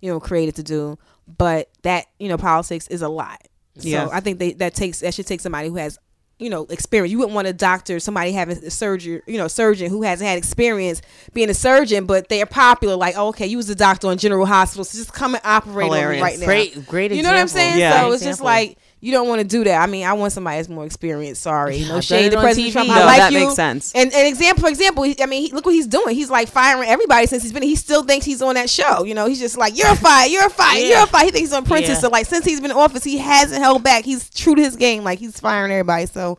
[0.00, 0.98] you know created to do.
[1.26, 3.40] But that you know politics is a lot.
[3.76, 4.06] Yeah.
[4.06, 5.96] so i think they that takes that should take somebody who has
[6.40, 7.12] you know experience.
[7.12, 10.38] You wouldn't want a doctor somebody having a surgery you know surgeon who hasn't had
[10.38, 11.02] experience
[11.34, 14.46] being a surgeon but they're popular like oh, okay you was a doctor on general
[14.46, 16.46] hospital so just come and operate on me right now.
[16.46, 17.12] Great, great.
[17.12, 17.78] you know what i'm saying?
[17.78, 18.00] Yeah.
[18.00, 19.80] so it's just like you don't want to do that.
[19.82, 21.42] I mean, I want somebody that's more experienced.
[21.42, 22.72] Sorry, Yeah, no shade to President TV.
[22.72, 22.88] Trump.
[22.88, 23.40] No, I like that you.
[23.40, 23.92] makes sense.
[23.94, 26.14] And an example, for example, I mean, he, look what he's doing.
[26.14, 27.62] He's like firing everybody since he's been.
[27.62, 29.04] He still thinks he's on that show.
[29.04, 30.30] You know, he's just like, "You're fired.
[30.30, 30.80] You're fired.
[30.82, 30.98] Yeah.
[30.98, 31.96] You're fired." He thinks he's on Princess.
[31.96, 32.00] Yeah.
[32.00, 34.04] So like, since he's been in office, he hasn't held back.
[34.04, 35.02] He's true to his game.
[35.02, 36.06] Like he's firing everybody.
[36.06, 36.38] So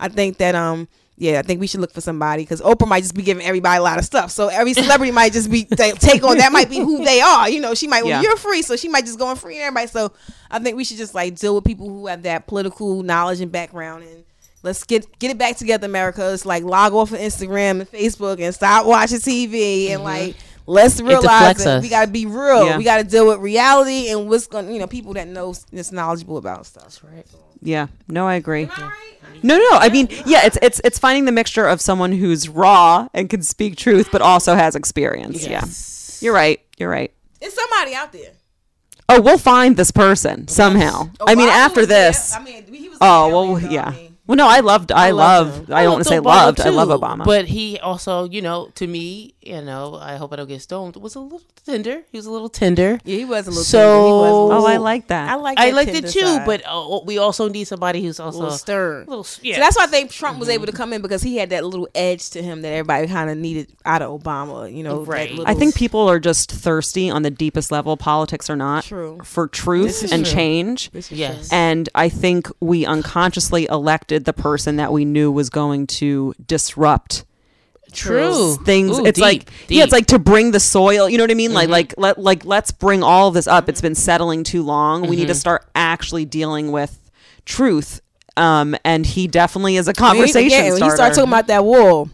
[0.00, 0.88] I think that um.
[1.20, 3.78] Yeah, I think we should look for somebody because Oprah might just be giving everybody
[3.78, 4.30] a lot of stuff.
[4.30, 7.50] So every celebrity might just be they take on that might be who they are.
[7.50, 8.22] You know, she might well Yeah.
[8.22, 9.88] you're free, so she might just go and free everybody.
[9.88, 10.12] So
[10.48, 13.50] I think we should just like deal with people who have that political knowledge and
[13.50, 14.24] background and
[14.62, 16.32] let's get get it back together, America.
[16.32, 20.04] It's like log off of Instagram and Facebook and stop watching TV and mm-hmm.
[20.04, 21.82] like let's realize that us.
[21.82, 22.66] we gotta be real.
[22.66, 22.78] Yeah.
[22.78, 26.36] We gotta deal with reality and what's going you know, people that know that's knowledgeable
[26.36, 27.00] about stuff.
[27.02, 27.26] Right.
[27.60, 27.88] Yeah.
[28.06, 28.68] No, I agree.
[29.42, 29.68] No, no.
[29.72, 33.42] I mean, yeah, it's it's it's finding the mixture of someone who's raw and can
[33.42, 35.46] speak truth, but also has experience.
[35.46, 36.18] Yes.
[36.20, 36.60] Yeah, you're right.
[36.78, 37.12] You're right.
[37.40, 38.32] It's somebody out there.
[39.08, 41.08] Oh, we'll find this person somehow.
[41.20, 42.10] Oh, I mean, after was there.
[42.10, 42.34] this.
[42.34, 43.68] I mean, he was Oh well, though.
[43.68, 43.88] yeah.
[43.88, 44.92] I mean, Well, no, I loved.
[44.92, 45.68] I, loved loved.
[45.70, 45.74] him.
[45.74, 46.60] I don't want to say loved.
[46.60, 47.24] I love Obama.
[47.24, 50.96] But he also, you know, to me, you know, I hope I don't get stoned.
[50.96, 52.02] Was a little tender.
[52.12, 53.00] He was a little tender.
[53.04, 53.96] yeah, he was a little So- tender.
[53.96, 55.30] He was a little- oh, I like that.
[55.30, 56.44] I like I liked it too, side.
[56.46, 59.06] but uh, we also need somebody who's a also little stern.
[59.06, 59.54] a little, yeah.
[59.54, 61.64] So that's why I think Trump was able to come in because he had that
[61.64, 64.70] little edge to him that everybody kind of needed out of Obama.
[64.70, 65.30] You know, Right.
[65.30, 69.18] little- I think people are just thirsty on the deepest level, politics or not, True.
[69.24, 70.34] for truth and true.
[70.34, 70.90] change.
[71.10, 71.48] yes.
[71.50, 77.24] And I think we unconsciously elected the person that we knew was going to disrupt
[77.92, 78.54] True.
[78.56, 78.98] things.
[78.98, 81.08] Ooh, it's deep, like yeah, it's like to bring the soil.
[81.08, 81.54] You know what I mean?
[81.54, 81.72] Like Mm-hmm.
[81.72, 83.68] like let like let's bring all of this up.
[83.68, 85.02] It's been settling too long.
[85.02, 85.28] We need Mm-hmm.
[85.28, 87.10] to start actually dealing with
[87.46, 88.00] truth.
[88.36, 90.84] Um, and he definitely is a When conversation when starter.
[90.84, 92.08] he started talking about that wall,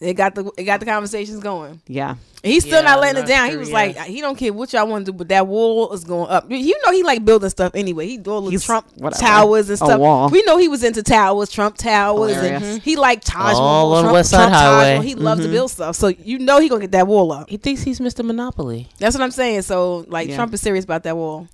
[0.00, 1.80] it got the it got the conversations going.
[1.86, 2.10] yeah,
[2.42, 3.50] And he's still Yeah, not letting it that's down.
[3.50, 3.74] he was yeah.
[3.74, 6.50] like, he don't care what y'all want to do, but that wall is going up.
[6.50, 8.06] You know, he like building stuff anyway.
[8.06, 9.20] He do all the He's- Trump whatever.
[9.20, 10.00] towers and A stuff.
[10.00, 10.30] wall.
[10.30, 12.62] We know he was into towers, Trump towers, Hilarious.
[12.62, 14.90] and he like Taj All Mahal, on Trump, West Side Trump Taj Highway.
[14.94, 15.02] Mahal.
[15.02, 15.52] He loves to mm-hmm.
[15.54, 17.50] build stuff, so you know he gonna get that wall up.
[17.50, 18.24] he thinks he's Mr.
[18.24, 18.88] Monopoly.
[18.98, 19.62] That's what I'm saying.
[19.62, 20.36] So like Yeah.
[20.36, 21.46] Trump is serious about that wall.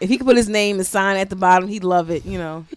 [0.00, 2.26] If he could put his name and sign at the bottom, he'd love it.
[2.26, 2.66] You know.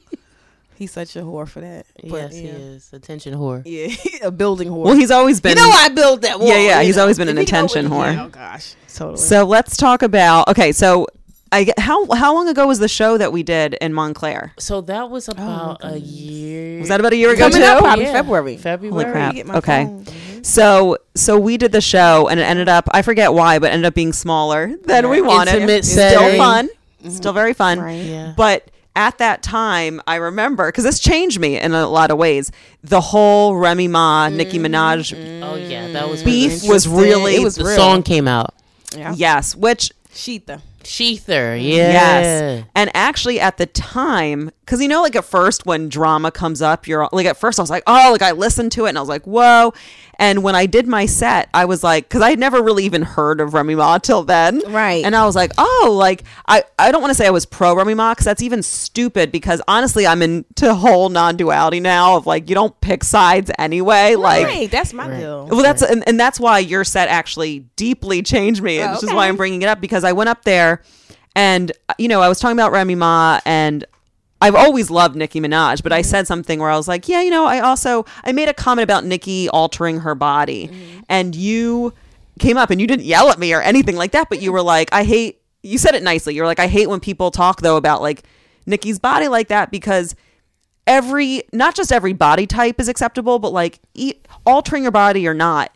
[0.77, 1.85] He's such a whore for that.
[2.03, 2.89] But, yes, he is.
[2.93, 3.61] Attention whore.
[3.65, 3.95] Yeah,
[4.27, 4.83] a building whore.
[4.85, 5.51] Well, he's always been.
[5.57, 6.49] you know I built that wall.
[6.49, 7.03] Yeah, yeah, he's know.
[7.03, 8.13] always been If an you know what- attention whore.
[8.13, 9.17] yeah, oh gosh, totally.
[9.17, 10.47] So let's talk about.
[10.49, 11.07] Okay, so
[11.51, 14.51] I how how long ago was the show that we did in Montclair?
[14.59, 16.79] So that was oh about a year.
[16.79, 17.63] Was that about a year ago Coming too?
[17.63, 18.57] up, probably February.
[18.57, 18.91] February.
[19.05, 19.33] Holy crap.
[19.35, 19.85] Get my Okay.
[19.85, 20.05] phone.
[20.43, 23.85] So so we did the show and it ended up I forget why, but ended
[23.88, 25.53] up being smaller than we wanted.
[25.55, 26.38] Intimate It's Still setting.
[26.38, 26.67] fun.
[26.67, 27.09] Mm-hmm.
[27.11, 27.79] Still very fun.
[27.79, 27.93] Right.
[28.03, 28.33] Yeah.
[28.35, 32.51] But at that time, I remember because this changed me in a lot of ways.
[32.84, 34.73] The whole Remy Ma, Nicki mm-hmm.
[34.73, 37.75] Minaj oh yeah, that was beef really was really It was the real.
[37.75, 38.53] song came out.
[38.95, 39.13] Yeah.
[39.15, 40.62] yes, which Shether.
[40.84, 41.62] Shether.
[41.62, 41.91] Yeah.
[41.91, 42.65] Yes.
[42.75, 46.88] And actually, at the time, because you know, like at first when drama comes up,
[46.88, 49.01] you're like, at first I was like, oh, like I listened to it and I
[49.01, 49.73] was like, whoa.
[50.17, 53.01] And when I did my set, I was like, because I had never really even
[53.01, 54.62] heard of Remy Ma till then.
[54.67, 55.04] Right.
[55.04, 57.75] And I was like, oh, like, I, I don't want to say I was pro
[57.75, 62.25] Remy Ma because that's even stupid because honestly, I'm into whole non duality now of
[62.25, 64.15] like, you don't pick sides anyway.
[64.15, 65.47] Like, right, that's my deal.
[65.47, 69.13] well, that's and, and that's why your set actually deeply changed me, Oh, which is
[69.13, 70.82] why I'm bringing it up because I went up there,
[71.36, 73.84] and you know I was talking about Remy Ma, and
[74.45, 76.10] I've always loved Nicki Minaj, but I Mm-hmm.
[76.10, 78.84] said something where I was like, yeah, you know, I also I made a comment
[78.84, 80.99] about Nicki altering her body, Mm-hmm.
[81.10, 81.93] and you
[82.39, 84.62] came up and you didn't yell at me or anything like that, but you were
[84.75, 85.41] like, I hate.
[85.63, 86.36] You said it nicely.
[86.36, 88.23] You're like, I hate when people talk though about like
[88.67, 90.15] Nicki's body like that because
[90.88, 94.13] every not just every body type is acceptable but like e-
[94.45, 95.71] altering your body or not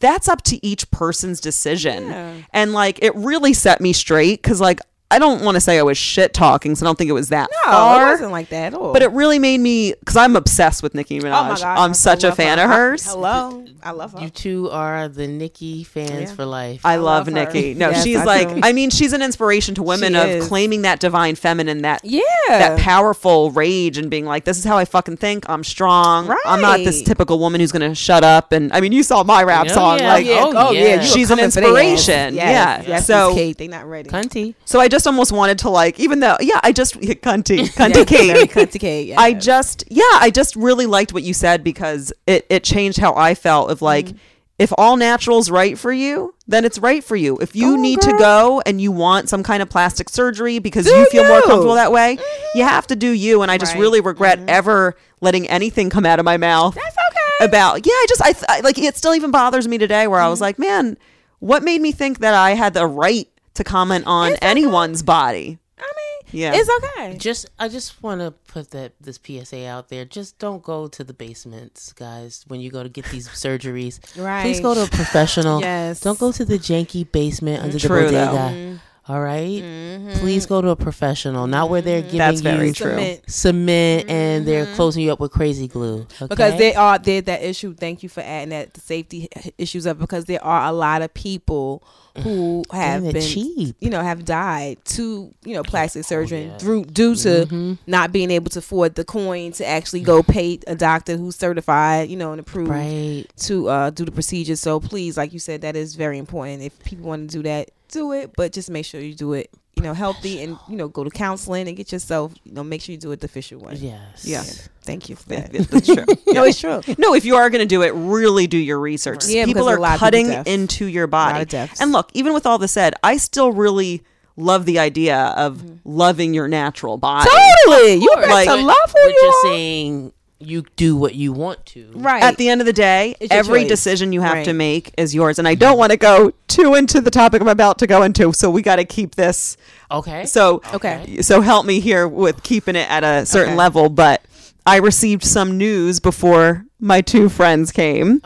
[0.00, 2.34] that's up to each person's decision Yeah.
[2.52, 5.82] and like it really set me straight because like i don't want to say i
[5.82, 8.48] was shit talking so i don't think it was that No, far it wasn't like
[8.50, 8.92] that at all.
[8.92, 11.90] but it really made me because i'm obsessed with nicki minaj oh my god, i'm
[11.90, 12.64] I such a fan her.
[12.64, 14.20] of I- hers Hello, I love her.
[14.20, 16.34] You two are the Nicki fans Yeah.
[16.34, 16.84] for life.
[16.84, 17.52] I love, love her.
[17.52, 17.72] Nicki.
[17.74, 18.60] No, Yes, she's I like, do.
[18.62, 20.48] I mean, she's an inspiration to women She of is.
[20.48, 24.76] claiming that divine feminine, that yeah, that powerful rage and being like, this is how
[24.76, 25.48] I fucking think.
[25.48, 26.30] I'm strong.
[26.44, 28.52] I'm not this typical woman who's going to shut up.
[28.52, 29.98] And I mean, you saw my rap Oh, song.
[29.98, 30.12] yeah.
[30.12, 30.40] Like, yeah.
[30.40, 30.96] Oh, Oh, yeah.
[30.96, 31.00] yeah.
[31.00, 31.82] She's an coming for their ass.
[31.84, 32.34] inspiration.
[32.34, 32.88] Yes, Yeah.
[32.88, 34.10] yes, So- Miss Kate, they not ready.
[34.10, 34.54] Cunty.
[34.66, 37.20] so I just almost wanted to like, even though, yeah, I just, cunty,
[37.74, 38.50] cunty Yeah, Kate.
[38.50, 39.06] cunty Kate.
[39.08, 39.16] Yeah.
[39.20, 43.14] I just, yeah, I just really liked what you said because it, it changed how
[43.14, 44.16] I felt of like, Mm-hmm.
[44.58, 47.38] if all natural's right for you, then it's right for you.
[47.38, 50.84] If you Go, need to go and you want some kind of plastic surgery because
[50.86, 52.18] Do you feel more comfortable that way,
[52.54, 53.42] you have to do you.
[53.42, 53.80] And I just Right.
[53.80, 57.44] really regret ever letting anything come out of my mouth That's okay.
[57.44, 60.18] about yeah i just I, th- I like it still even bothers me today where
[60.18, 60.30] i Mm-hmm.
[60.30, 60.96] was like man
[61.40, 64.46] what made me think that i had the right to comment on It's okay.
[64.46, 66.52] anyone's body I mean, Yeah.
[66.54, 67.16] it's okay.
[67.16, 70.04] Just I just want to put that this PSA out there.
[70.04, 73.98] Just don't go to the basements, guys, when you go to get these surgeries.
[74.22, 74.42] Right.
[74.42, 75.60] Please go to a professional.
[75.60, 76.00] Yes.
[76.00, 78.26] Don't go to the janky basement under True, the though.
[78.26, 78.80] bodega.
[79.08, 79.60] All right?
[79.60, 80.12] Mm-hmm.
[80.20, 82.06] Please go to a professional, not where they're mm-hmm.
[82.06, 82.90] giving That's very you true.
[82.90, 83.30] Cement.
[83.30, 84.74] cement and they're mm-hmm.
[84.76, 86.06] closing you up with crazy glue.
[86.14, 86.26] Okay?
[86.28, 87.74] Because there are there that issue.
[87.74, 91.12] Thank you for adding that the safety issues up because there are a lot of
[91.12, 91.82] people
[92.18, 93.76] who have been cheap.
[93.80, 96.58] you know have died to you know plastic surgery yeah.
[96.58, 97.78] through due to Mhm.
[97.86, 102.08] not being able to afford the coin to actually go pay a doctor who's certified
[102.08, 103.24] you know and approved right.
[103.36, 104.56] to uh, do the procedure.
[104.56, 106.62] So please, like you said, that is very important.
[106.62, 109.50] If people want to do that, do it, but just make sure you do it,
[109.76, 112.82] you know, healthy and you know, go to counseling and get yourself, you know, make
[112.82, 113.74] sure you do it the official way.
[113.74, 114.24] Yes.
[114.26, 114.42] Yeah.
[114.82, 115.52] Thank you for that.
[115.52, 116.04] that's true
[116.34, 116.80] no, it's true.
[116.98, 119.72] no if you are going to do it really do your research Yeah, people because
[119.72, 122.32] a are lot of people cutting into your A lot body of and look even
[122.32, 124.02] with all this said i still really
[124.36, 125.74] love the idea of Mm-hmm.
[125.84, 129.42] loving your natural body Totally, you got Like- to love who But you you're are.
[129.42, 131.90] saying you do what you want to.
[131.94, 132.22] Right.
[132.22, 134.44] at the end of the day, It's every decision you have Right.
[134.46, 135.38] to make is yours.
[135.38, 138.32] And I don't want to go too into the topic I'm about to go into,
[138.32, 139.56] so we got to keep this.
[139.90, 140.24] Okay.
[140.24, 141.20] So Okay.
[141.20, 143.56] so help me here with keeping it at a certain Okay.
[143.58, 143.88] level.
[143.90, 144.22] But
[144.70, 148.22] I received some news before my two friends came.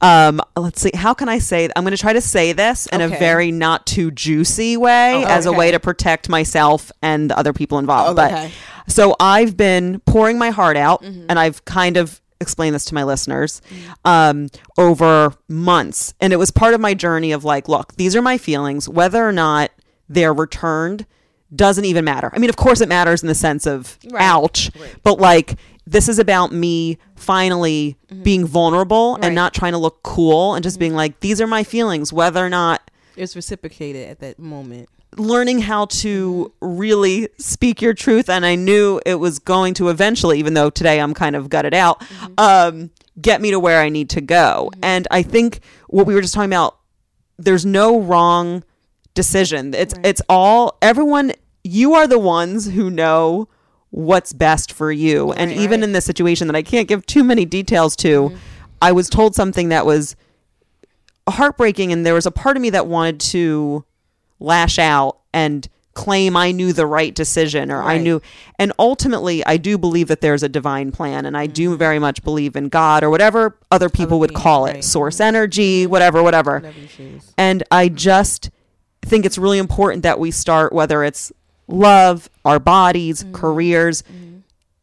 [0.00, 0.90] Um, let's see.
[0.94, 1.68] How can I say?
[1.76, 5.28] I'm going to try to say this in a very not too juicy way, Oh,
[5.28, 8.18] as a way to protect myself and the other people involved.
[8.18, 8.50] Oh, okay.
[8.86, 11.26] But so I've been pouring my heart out, Mm-hmm.
[11.28, 13.62] and I've kind of explained this to my listeners
[14.04, 18.22] um, over months, and it was part of my journey of like, look, these are
[18.22, 19.70] my feelings, whether or not
[20.08, 21.06] they're returned
[21.54, 22.30] doesn't even matter.
[22.32, 24.22] I mean, of course, it matters in the sense of Right.
[24.22, 24.70] ouch,
[25.02, 28.22] but like this is about me finally mm-hmm.
[28.22, 29.26] being vulnerable Right.
[29.26, 30.96] and not trying to look cool and just being mm-hmm.
[30.96, 34.88] like, these are my feelings, whether or not It's reciprocated at that moment.
[35.16, 36.76] learning how to mm-hmm.
[36.78, 41.00] really speak your truth and i knew it was going to eventually even though today
[41.00, 42.02] i'm kind of gutted out
[42.36, 46.20] um, get me to where i need to go and i think what we were
[46.20, 46.78] just talking about
[47.38, 48.64] there's no wrong
[49.14, 50.06] decision it's Right.
[50.06, 51.32] it's all everyone
[51.64, 53.48] you are the ones who know
[53.90, 55.32] what's best for you.
[55.32, 58.36] and even in this situation that I can't give too many details to, mm-hmm.
[58.82, 60.16] I was told something that was
[61.28, 63.84] heartbreaking and there was a part of me that wanted to
[64.40, 68.20] lash out and claim I knew the right decision or I knew
[68.58, 71.78] and ultimately I do believe that there's a divine plan and I do mm-hmm.
[71.78, 74.84] very much believe in God or whatever other people would call it right.
[74.84, 77.32] source energy whatever whatever Whatever you choose.
[77.38, 78.50] and I just
[79.04, 81.32] think it's really important that we start whether it's
[81.68, 83.32] love, our bodies, Mm-hmm.
[83.34, 84.02] careers.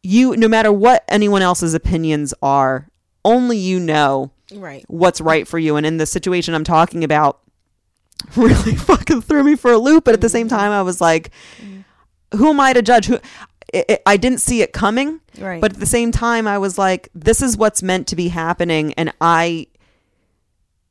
[0.02, 2.88] You no matter what anyone else's opinions are,
[3.24, 4.84] only you know Right.
[4.88, 5.76] what's right for you.
[5.76, 7.40] And in the situation I'm talking about,
[8.36, 10.04] really fucking threw me for a loop.
[10.04, 10.56] But at the same Mm-hmm.
[10.56, 11.30] time, I was like,
[12.34, 13.06] who am I to judge?
[13.06, 13.14] Who
[13.72, 15.20] it, it- I didn't see it coming.
[15.38, 15.60] Right.
[15.60, 18.92] But at the same time, I was like, this is what's meant to be happening.
[18.94, 19.68] And I,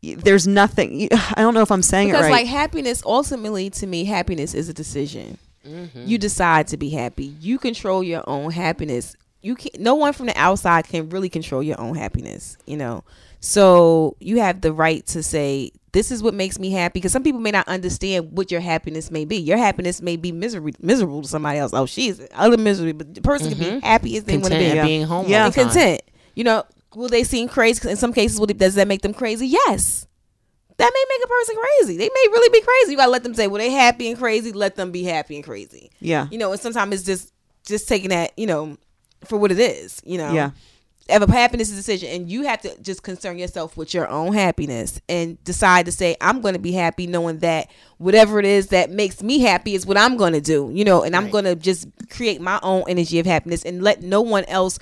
[0.02, 2.42] there's nothing, I don't know if I'm saying because it right.
[2.42, 6.04] Because, like happiness ultimately to me happiness is a decision mm-hmm.
[6.06, 10.28] you decide to be happy you control your own happiness you can no one from
[10.28, 13.04] the outside can really control your own happiness you know
[13.40, 17.24] so you have the right to say this is what makes me happy because some
[17.24, 21.22] people may not understand what your happiness may be your happiness may be misery miserable
[21.22, 23.80] to somebody else oh she's other misery but the person can be mm-hmm.
[23.80, 25.28] happy as they want to be being home.
[25.28, 25.40] Yeah.
[25.40, 25.70] all and the time.
[25.70, 26.02] content.
[26.34, 26.64] You know,
[26.96, 27.88] will they seem crazy?
[27.90, 29.48] In some cases, will it, does that make them crazy?
[29.48, 30.08] Yes.
[30.78, 31.98] That may make a person crazy.
[31.98, 32.92] They may really be crazy.
[32.92, 34.52] You gotta let them say, well, they happy and crazy.
[34.52, 35.92] Let them be happy and crazy.
[36.00, 36.28] yeah.
[36.32, 37.34] You know, and sometimes it's just
[37.66, 38.78] just taking that, you know,
[39.26, 40.02] for what it is.
[40.04, 40.52] You know, Yeah.
[41.10, 44.08] If a happiness is a decision, and you have to just concern yourself with your
[44.08, 48.46] own happiness and decide to say, I'm going to be happy, knowing that whatever it
[48.46, 50.72] is that makes me happy is what I'm going to do.
[50.74, 54.02] You know, and I'm going to just create my own energy of happiness and let
[54.04, 54.80] no one else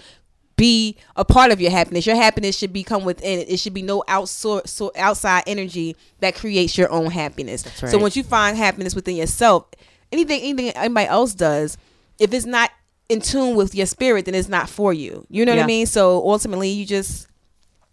[0.59, 2.05] be a part of your happiness.
[2.05, 3.49] Your happiness should be come within it.
[3.49, 7.63] It should be no outsource, so outside energy that creates your own happiness.
[7.75, 8.01] So right.
[8.01, 9.65] once you find happiness within yourself,
[10.11, 11.77] anything anything anybody else does,
[12.19, 12.71] if it's not
[13.07, 15.25] in tune with your spirit, then it's not for you.
[15.29, 15.85] You know what I mean?
[15.85, 17.28] So ultimately, you just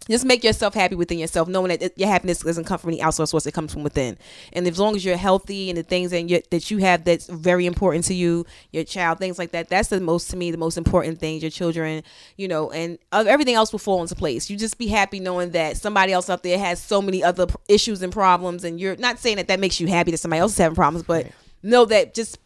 [0.09, 3.29] just make yourself happy within yourself, knowing that your happiness doesn't come from any outside
[3.29, 4.17] source; it comes from within.
[4.53, 7.27] And as long as you're healthy and the things that you, that you have that's
[7.27, 10.57] very important to you, your child, things like that, that's the most to me the
[10.57, 11.41] most important things.
[11.43, 12.03] Your children,
[12.37, 14.49] you know, and everything else will fall into place.
[14.49, 18.01] You just be happy knowing that somebody else out there has so many other issues
[18.01, 20.57] and problems, and you're not saying that that makes you happy that somebody else is
[20.57, 21.27] having problems, but
[21.63, 22.39] know that just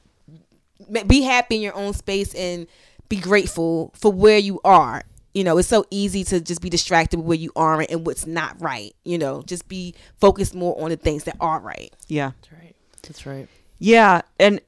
[1.07, 2.67] be happy in your own space and
[3.09, 5.03] be grateful for where you are.
[5.33, 8.27] You know, it's so easy to just be distracted with where you aren't and what's
[8.27, 8.93] not right.
[9.03, 11.93] You know, just be focused more on the things that are right.
[12.07, 12.31] Yeah.
[12.41, 12.75] That's right.
[13.01, 13.47] That's right.
[13.79, 14.61] Yeah, and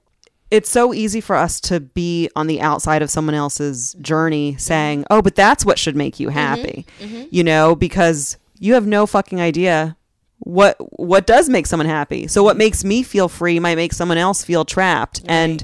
[0.49, 4.59] it's so easy for us to be on the outside of someone else's journey mm-hmm.
[4.59, 6.37] saying, "Oh, but that's what should make you mm-hmm.
[6.37, 7.23] happy." Mm-hmm.
[7.29, 9.97] You know, because you have no fucking idea
[10.39, 12.27] what what does make someone happy.
[12.27, 15.21] So what makes me feel free might make someone else feel trapped.
[15.25, 15.63] And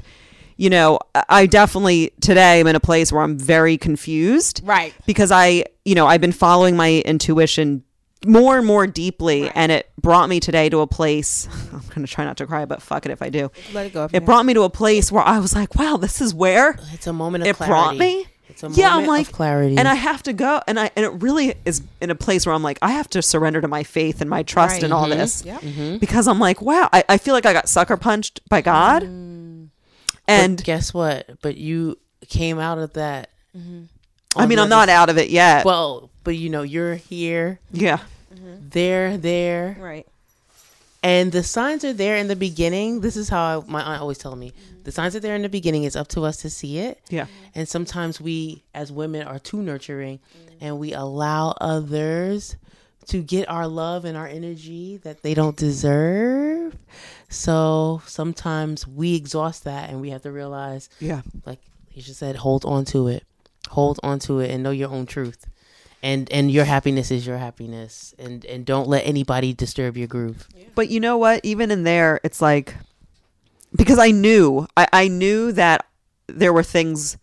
[0.60, 4.60] you know, I- I definitely today I'm in a place where I'm very confused.
[4.64, 4.92] Right.
[5.06, 7.82] Because I, you know, I've been following my intuition
[8.26, 12.12] more and more deeply and it brought me today to a place I'm going to
[12.12, 13.50] try not to cry but fuck it if I do.
[13.72, 14.04] Let it go.
[14.04, 16.78] It you- brought me to a place where I was like, wow, this is where
[16.92, 17.72] It's a moment of it clarity.
[17.72, 18.26] brought me.
[18.50, 19.78] It's a yeah, I'm like of clarity.
[19.78, 22.52] and I have to go, and I and it really is in a place where
[22.54, 24.82] I'm like, I have to surrender to my faith and my trust Right.
[24.82, 25.18] and all Mm-hmm.
[25.20, 26.00] this, Yep.
[26.00, 29.08] because I'm like, wow, I, I feel like I got sucker punched by God, But
[30.26, 31.28] and guess what?
[31.42, 33.30] But you came out of that.
[33.56, 33.84] Mm-hmm.
[34.36, 35.64] I mean, I'm not out of it yet.
[35.64, 37.98] Well, but you know, you're here, yeah,
[38.32, 38.68] mm-hmm.
[38.70, 40.06] there, there, Right.
[41.02, 43.00] and the signs are there in the beginning.
[43.00, 44.82] This is how I, my aunt always tell me: mm-hmm.
[44.84, 45.82] the signs are there in the beginning.
[45.84, 47.00] It's up to us to see it.
[47.08, 50.20] yeah, And sometimes we, as women, are too nurturing,
[50.60, 52.54] and we allow others
[53.10, 56.76] to get our love and our energy that they don't deserve.
[57.28, 61.60] So sometimes we exhaust that, and we have to realize yeah, like
[61.92, 63.24] you just said, hold on to it,
[63.68, 65.46] hold on to it, and know your own truth,
[66.02, 70.48] and and your happiness is your happiness, and and don't let anybody disturb your groove.
[70.74, 71.40] But you know what?
[71.44, 72.74] Even in there, it's like
[73.74, 75.86] because I knew, I, I knew that
[76.26, 77.16] there were things.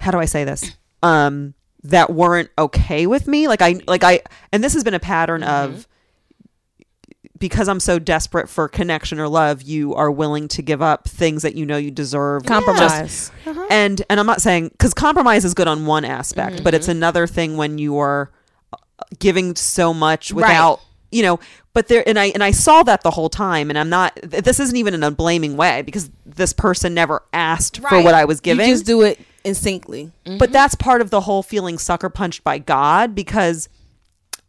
[0.00, 0.70] How do I say this?
[1.02, 3.48] Um, that weren't okay with me.
[3.48, 7.32] Like I, like I, and this has been a pattern of mm-hmm.
[7.38, 11.42] because I'm so desperate for connection or love, you are willing to give up things
[11.42, 12.44] that you know you deserve.
[12.44, 13.32] Compromise.
[13.46, 13.66] Uh-huh.
[13.70, 16.98] And and I'm not saying because compromise is good on one aspect, but it's mm-hmm.
[16.98, 18.30] another thing when you are
[18.72, 18.76] uh,
[19.18, 21.40] giving so much without you know.
[21.72, 24.18] But there and I and I saw that the whole time, and I'm not.
[24.22, 28.24] This isn't even in a blaming way because this person never asked for what I
[28.24, 28.66] was giving.
[28.68, 30.12] You just do it instinctly.
[30.24, 30.52] But mm-hmm.
[30.52, 33.68] that's part of the whole feeling sucker punched by God because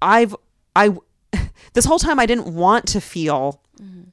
[0.02, 0.36] I've
[0.76, 0.96] I
[1.74, 4.10] this whole time I didn't want to feel mm-hmm.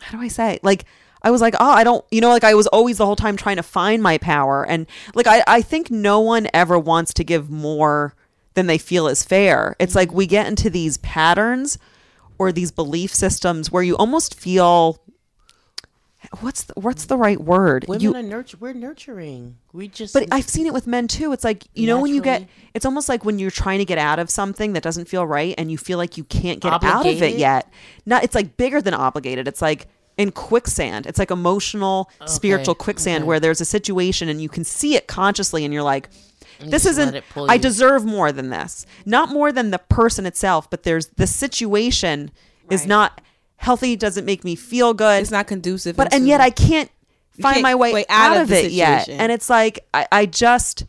[0.00, 0.84] how do I say like
[1.22, 3.36] I was like, oh, I don't, you know, like I was always the whole time
[3.36, 4.66] trying to find my power.
[4.66, 8.14] And like, I, I think no one ever wants to give more
[8.54, 9.76] than they feel is fair.
[9.78, 11.78] It's like we get into these patterns
[12.38, 15.00] or these belief systems where you almost feel
[16.40, 17.84] what's the, what's the right word?
[17.88, 18.56] Women you, are nurture.
[18.58, 19.58] We're nurturing.
[19.72, 20.14] We just.
[20.14, 21.32] but I've seen it with men too.
[21.32, 23.98] It's like, you know, when you get, it's almost like when you're trying to get
[23.98, 27.06] out of something that doesn't feel right and you feel like you can't get out
[27.06, 27.70] of it yet.
[28.06, 29.46] Not, it's like bigger than obligated.
[29.48, 31.06] It's like in quicksand.
[31.06, 33.28] It's like emotional, spiritual quicksand okay.
[33.28, 36.08] where there's a situation and you can see it consciously and you're like,
[36.60, 38.86] this isn't, I deserve more than this.
[39.04, 42.30] Not more than the person itself, but there's the situation
[42.70, 43.20] is not
[43.62, 45.96] healthy, doesn't make me feel good It's not conducive.
[45.96, 46.90] but and yet I can't
[47.40, 49.08] find can't my way, way out, out of, of the it yet.
[49.08, 50.84] And it's like I, I just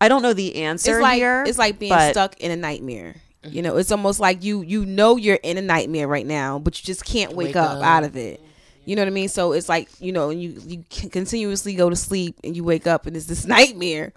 [0.00, 1.44] I don't know the answer it's like here.
[1.46, 3.16] it's like being but- stuck in a nightmare.
[3.46, 6.80] You know, it's almost like you you know you're in a nightmare right now, but
[6.80, 7.82] you just can't wake, Wake up, up.
[7.84, 8.40] out of it.
[8.86, 9.28] You know what I mean?
[9.28, 12.86] So it's like you know, you you can continuously go to sleep and you wake
[12.86, 14.14] up and it's this nightmare.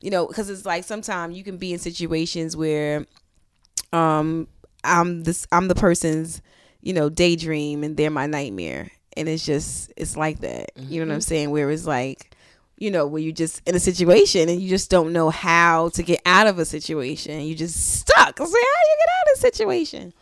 [0.00, 3.04] You know, because it's like sometimes you can be in situations where,
[3.92, 4.48] um,
[4.82, 6.40] I'm this I'm the person's
[6.82, 10.72] you know daydream and they're my nightmare, and it's just it's like that.
[10.76, 11.50] You know what I'm saying?
[11.50, 12.30] Where it's like
[12.80, 16.02] you know, where you just in a situation and you just don't know how to
[16.02, 17.42] get out of a situation.
[17.42, 18.40] You just stuck.
[18.40, 20.12] I was like, how do you get out of a situation?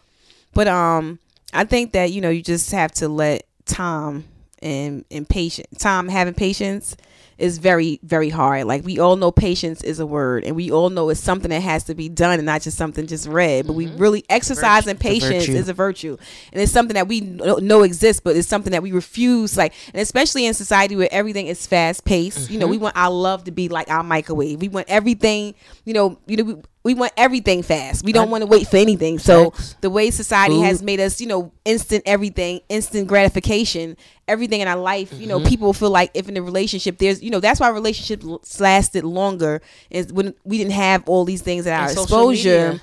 [0.54, 1.20] But um,
[1.54, 4.24] I think that you know you just have to let time
[4.60, 5.78] and and patience.
[5.78, 6.96] Time having patience
[7.38, 8.66] is very very hard.
[8.66, 11.62] Like we all know patience is a word, and we all know it's something that
[11.62, 13.66] has to be done and not just something just read.
[13.66, 13.98] But we mm-hmm.
[13.98, 15.58] really exercise exercising patience virtue.
[15.58, 16.16] is a virtue,
[16.52, 19.56] and it's something that we know exists, but it's something that we refuse.
[19.56, 22.50] Like, and especially in society where everything is fast paced.
[22.50, 22.84] You know, we mm-hmm.
[22.84, 24.60] want our love to be like our microwave.
[24.60, 25.54] We want everything.
[25.84, 26.44] You know, you know.
[26.44, 28.04] We, we want everything fast.
[28.04, 29.18] We don't want to wait for anything.
[29.18, 30.64] So the way society Food.
[30.64, 35.40] has made us, you know, instant everything, instant gratification, everything in our life, you know,
[35.40, 39.60] people feel like if in a relationship there's, you know, that's why relationships lasted longer
[39.90, 42.80] is when we didn't have all these things at our exposure.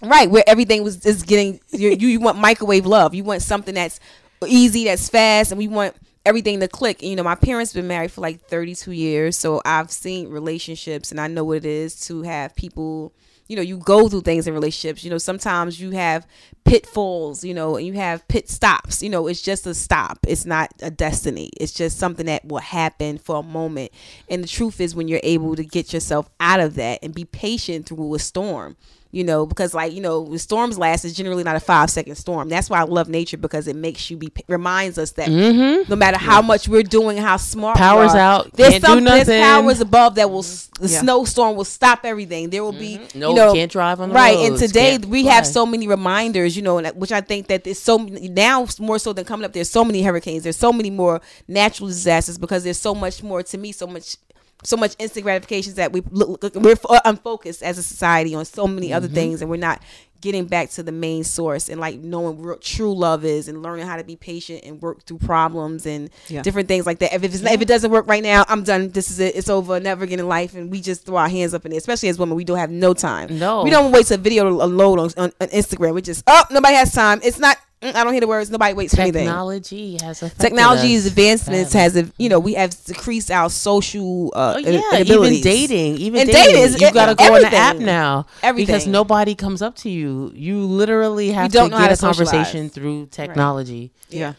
[0.00, 3.14] Right, where everything was just getting you, you you want microwave love.
[3.14, 3.98] You want something that's
[4.46, 7.02] easy, that's fast, and we want everything to click.
[7.02, 11.20] You know, my parents been married for like 32 years, so I've seen relationships and
[11.20, 13.12] I know what it is to have people,
[13.48, 15.02] you know, you go through things in relationships.
[15.02, 16.26] You know, sometimes you have
[16.64, 19.02] pitfalls, you know, and you have pit stops.
[19.02, 20.18] You know, it's just a stop.
[20.28, 21.50] It's not a destiny.
[21.58, 23.90] It's just something that will happen for a moment.
[24.28, 27.24] And the truth is when you're able to get yourself out of that and be
[27.24, 28.76] patient through a storm
[29.10, 32.16] you know, because like you know, the storms last is generally not a five second
[32.16, 32.48] storm.
[32.48, 36.18] That's why I love nature because it makes you be reminds us that no matter
[36.18, 37.88] how much we're doing, how smart we Mm-hmm.
[37.88, 41.00] Powers are, out, There's can't do some there's powers above that will the Yeah.
[41.00, 42.50] snowstorm will stop everything.
[42.50, 44.36] There will be No, you know can't drive on the right.
[44.38, 47.96] And today we have so many reminders, you know, which I think that there's so
[47.98, 49.52] now more so than coming up.
[49.52, 50.42] There's so many hurricanes.
[50.42, 53.72] There's so many more natural disasters because there's so much more to me.
[53.72, 54.16] So much
[54.64, 58.44] so much instant gratifications that we look, look- we're f- unfocused as a society on
[58.44, 58.96] so many Mm-hmm.
[58.96, 59.80] other things and we're not
[60.20, 63.86] getting back to the main source and like knowing what true love is and learning
[63.86, 66.42] how to be patient and work through problems and Yeah.
[66.42, 67.14] different things like that.
[67.14, 68.88] If, it's, if it doesn't work right now i'm done.
[68.88, 69.36] This is it.
[69.36, 69.78] It's over.
[69.78, 70.54] Never again in life.
[70.56, 72.34] And we just throw our hands up in it especially as women.
[72.34, 73.38] We don't have no time.
[73.38, 73.62] No.
[73.62, 75.94] we don't wait a video to load on, on, on instagram.
[75.94, 77.20] We just oh nobody has time.
[77.22, 81.04] It's not i don't hear the words nobody waits for anything Technology has affected technology's
[81.06, 82.00] us advancements badly.
[82.02, 86.20] has you know we have decreased our social uh Oh, in- yeah, even dating, even
[86.22, 88.26] And dating, dating is- you gotta go on the app now
[88.56, 90.32] because nobody comes up to you.
[90.34, 92.30] You literally have don't to know how get a to socialize.
[92.32, 93.92] conversation through technology.
[94.08, 94.34] yeah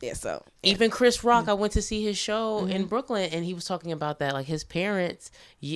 [0.00, 2.70] yeah so Even Chris Rock, I went to see his show Mm-hmm.
[2.70, 4.32] in Brooklyn, and he was talking about that.
[4.32, 5.30] Like his parents,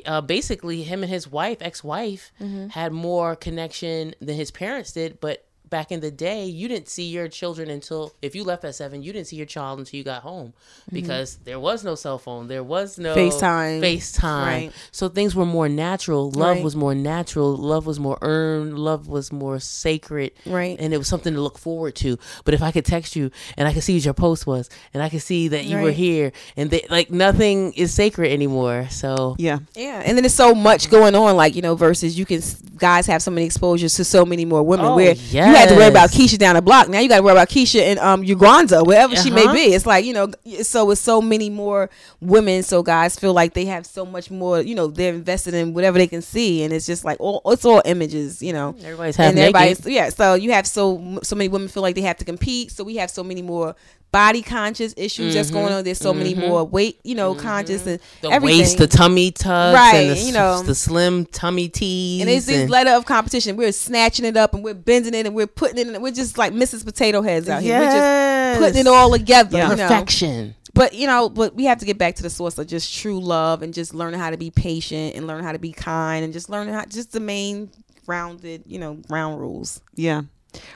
[0.07, 2.69] uh, basically, him and his wife, ex-wife, Mm-hmm.
[2.69, 5.21] had more connection than his parents did.
[5.21, 8.75] But back in the day, you didn't see your children until if you left at
[8.75, 10.53] seven, you didn't see your child until you got home
[10.93, 13.37] because there was no cell phone, there was no Mm-hmm.
[13.45, 13.81] FaceTime.
[13.81, 14.47] FaceTime.
[14.47, 14.73] Right.
[14.93, 16.31] So things were more natural.
[16.31, 16.65] Love Right.
[16.65, 17.57] was more natural.
[17.57, 18.79] Love was more earned.
[18.79, 20.33] Love was more sacred.
[20.45, 20.77] Right.
[20.79, 22.19] And it was something to look forward to.
[22.45, 25.03] But if I could text you and I could see what your post was and
[25.03, 28.89] I could see that you were here and they, like nothing is sacred anymore.
[28.91, 29.59] So Yeah.
[29.75, 32.41] Yeah, and then there's so much going on, like you know, versus you can
[32.77, 34.87] guys have so many exposures to so many more women.
[34.87, 36.11] Oh, where you had to worry about.
[36.11, 39.15] Keisha down the block, now you got to worry about Keisha in um Uganda, wherever
[39.17, 39.53] she may Uh-huh.
[39.55, 39.61] be.
[39.75, 40.29] It's like you know,
[40.63, 41.91] so with so many more
[42.21, 44.61] women, so guys feel like they have so much more.
[44.61, 47.65] You know, they're invested in whatever they can see, and it's just like all it's
[47.65, 48.43] all images.
[48.43, 49.57] You know, everybody's half and naked.
[49.57, 50.09] everybody's yeah.
[50.11, 52.71] So you have so so many women feel like they have to compete.
[52.73, 53.75] So we have so many more
[54.17, 55.75] body conscious issues that's going mm-hmm.
[55.75, 55.85] on.
[55.85, 56.49] There's so many mm-hmm.
[56.49, 57.43] more weight, you know, mm-hmm.
[57.43, 58.61] conscious and the everything.
[58.61, 60.63] waist, the tummy tucks, Right, and the, you know.
[60.63, 62.23] the slim tummy tees.
[62.23, 63.59] And it's this and- letter of competition.
[63.59, 66.01] We're snatching it up and we're bending it and we're putting it in.
[66.01, 66.83] We're just like Mrs.
[66.83, 67.79] Potato Heads out here.
[67.79, 69.59] We're just putting it all together.
[69.59, 69.71] Yeah.
[69.71, 69.83] You know?
[69.83, 70.55] perfection.
[70.73, 73.21] but you know, but we have to get back to the source of just true
[73.21, 76.33] love and just learning how to be patient and learn how to be kind and
[76.33, 77.71] just learning how just the main
[78.07, 79.83] grounded, you know, ground rules.
[79.95, 80.23] Yeah.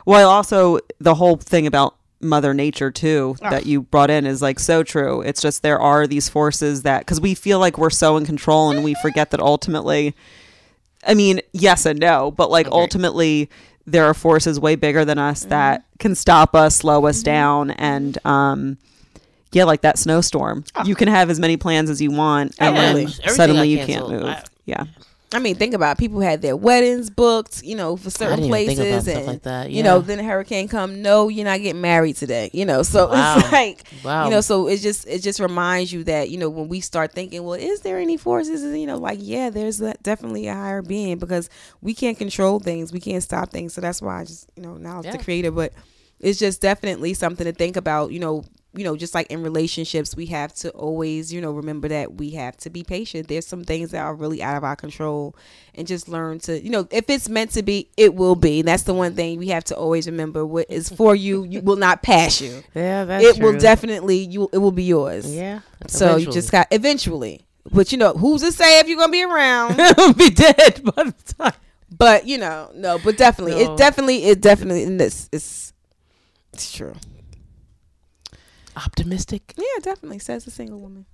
[0.05, 4.58] Well, also the whole thing about mother nature too that you brought in is like
[4.58, 5.22] so true.
[5.22, 8.70] It's just there are these forces that cuz we feel like we're so in control
[8.70, 10.14] and we forget that ultimately
[11.06, 13.48] I mean, yes and no, but like ultimately
[13.86, 18.18] there are forces way bigger than us that can stop us, slow us down and
[18.26, 18.76] um
[19.52, 20.64] yeah, like that snowstorm.
[20.84, 24.08] You can have as many plans as you want and Yeah, then suddenly you can't
[24.08, 24.24] move.
[24.24, 24.84] I- yeah.
[25.32, 26.00] I mean, think about it.
[26.00, 29.16] people had their weddings booked, you know, for certain didn't even think about places, stuff
[29.18, 31.02] and like that, you know, then a hurricane come.
[31.02, 32.50] No, you're not getting married today.
[32.52, 33.36] You know, so Wow.
[33.38, 34.24] it's like, Wow.
[34.24, 37.12] you know, so it just it just reminds you that you know when we start
[37.12, 38.62] thinking, well, is there any forces?
[38.76, 41.48] You know, like yeah, there's definitely a higher being because
[41.80, 43.72] we can't control things, we can't stop things.
[43.72, 45.12] So that's why I just you know now it's Yeah.
[45.12, 45.72] the creator, but
[46.18, 48.10] it's just definitely something to think about.
[48.10, 51.88] You know, you know, just like in relationships, we have to always, you know, remember
[51.88, 53.26] that we have to be patient.
[53.26, 55.34] There's some things that are really out of our control
[55.74, 58.60] and just learn to, you know, if it's meant to be, it will be.
[58.60, 60.46] And that's the one thing we have to always remember.
[60.46, 62.62] What is for you, you will not pass you.
[62.74, 65.34] Yeah, that's it will definitely you it will be yours.
[65.34, 65.60] Yeah.
[65.88, 67.42] So you just got eventually.
[67.72, 69.76] But you know, who's to say if you're gonna be around?
[70.16, 71.52] be dead by the time.
[71.96, 73.74] but you know, no, but definitely, No.
[73.74, 75.72] it definitely, it definitely, and this it's
[76.52, 76.94] it's true.
[78.76, 79.54] Optimistic.
[79.56, 81.06] Yeah, definitely says a single woman.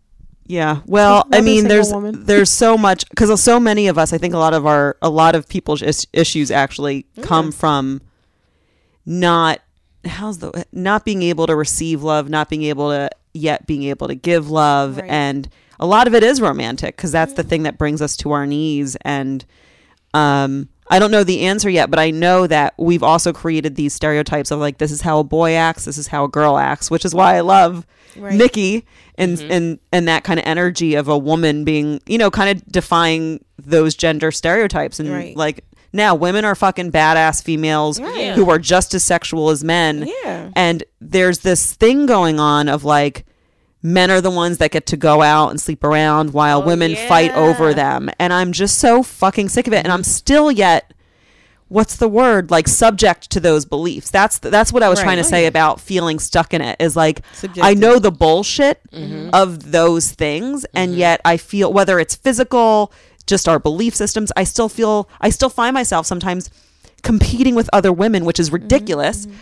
[0.46, 0.82] Yeah.
[0.86, 2.24] Well, I mean, there's woman.
[2.24, 4.12] there's so much because so many of us.
[4.12, 8.00] I think a lot of our a lot of people's is- issues actually come from
[9.04, 9.60] not
[10.04, 14.06] how's the not being able to receive love, not being able to yet being able
[14.08, 15.10] to give love, Right.
[15.10, 15.48] and
[15.78, 18.46] a lot of it is romantic because that's the thing that brings us to our
[18.46, 18.96] knees.
[19.02, 19.44] And
[20.14, 23.92] um, I don't know the answer yet, but I know that we've also created these
[23.92, 26.90] stereotypes of like this is how a boy acts, this is how a girl acts,
[26.90, 28.32] which is why I love Right.
[28.34, 28.86] Nicki
[29.18, 29.50] and mm-hmm.
[29.52, 33.44] and and that kind of energy of a woman being, you know, kind of defying
[33.58, 35.36] those gender stereotypes and Right.
[35.36, 38.32] like now women are fucking badass females Right.
[38.34, 40.08] who are just as sexual as men.
[40.24, 40.50] Yeah.
[40.56, 43.26] And there's this thing going on of like
[43.82, 46.96] men are the ones that get to go out and sleep around while oh, women
[46.96, 48.10] fight over them.
[48.18, 49.84] And I'm just so fucking sick of it.
[49.84, 50.92] And I'm still yet
[51.68, 52.50] what's the word?
[52.50, 54.10] Like subject to those beliefs.
[54.10, 55.04] That's that's what i was Right.
[55.04, 57.22] trying to say about feeling stuck in it is like
[57.60, 59.30] i know the bullshit mm-hmm.
[59.32, 60.64] of those things.
[60.74, 61.00] And mm-hmm.
[61.00, 62.92] yet i feel whether it's physical
[63.26, 66.48] just our belief systems i still feel i still find myself sometimes
[67.02, 69.36] competing with other women which is ridiculous mm-hmm.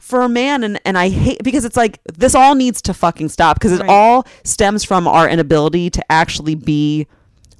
[0.00, 3.28] For a man and, and i hate because it's like this all needs to fucking
[3.28, 3.90] stop because it Right.
[3.90, 7.06] all stems from our inability to actually be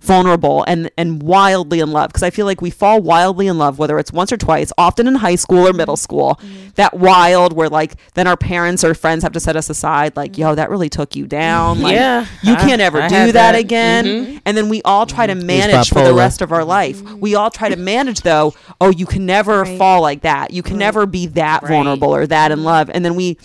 [0.01, 2.09] vulnerable and and wildly in love.
[2.09, 5.07] Because I feel like we fall wildly in love whether it's once or twice often
[5.07, 6.39] in high school or middle school.
[6.43, 6.69] Mm-hmm.
[6.77, 10.33] That wild where like then our parents or friends have to set us aside like
[10.33, 10.41] mm-hmm.
[10.43, 11.77] yo that really took you down.
[11.77, 11.85] Mm-hmm.
[11.85, 13.55] Like Yeah, you I- can't ever I do that, that.
[13.55, 14.41] again.
[14.47, 17.03] And then we all try to manage for the rest of our life.
[17.03, 19.79] We all try to manage though oh you can never Right.
[19.79, 20.53] fall like that.
[20.53, 21.71] You can never be that Right.
[21.73, 22.89] vulnerable or that in love.
[22.89, 23.37] And then we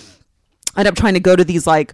[0.78, 1.94] end up trying to go to these like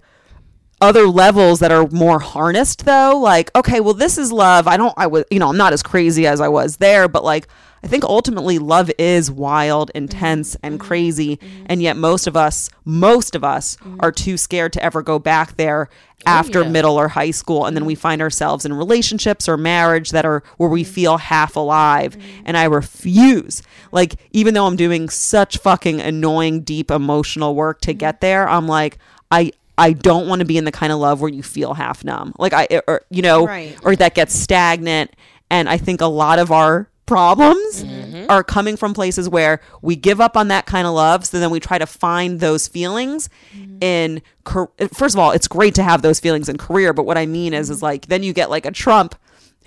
[0.81, 4.67] other levels that are more harnessed though like okay well this is love.
[4.67, 7.23] I don't i was you know i'm not as crazy as i was there but
[7.23, 7.47] like
[7.83, 10.87] i think ultimately love is wild intense and mm-hmm.
[10.87, 11.65] crazy mm-hmm.
[11.67, 13.97] and yet most of us most of us mm-hmm.
[13.99, 16.69] are too scared to ever go back there oh, after yeah.
[16.69, 20.41] middle or high school and then we find ourselves in relationships or marriage that are
[20.57, 23.61] where we feel half alive and i refuse.
[23.91, 28.67] Like even though i'm doing such fucking annoying deep emotional work to get there i'm
[28.67, 28.97] like
[29.29, 32.03] i I don't want to be in the kind of love where you feel half
[32.03, 33.77] numb, like I, or you know, Right.
[33.83, 35.15] or that gets stagnant.
[35.49, 38.25] And I think a lot of our problems mm-hmm.
[38.29, 41.49] are coming from places where we give up on that kind of love, so then
[41.49, 43.77] we try to find those feelings mm-hmm.
[43.81, 44.21] in.
[44.45, 47.25] car- First of all, it's great to have those feelings in career, but what I
[47.25, 47.85] mean is, is mm-hmm.
[47.85, 49.15] like then you get like a Trump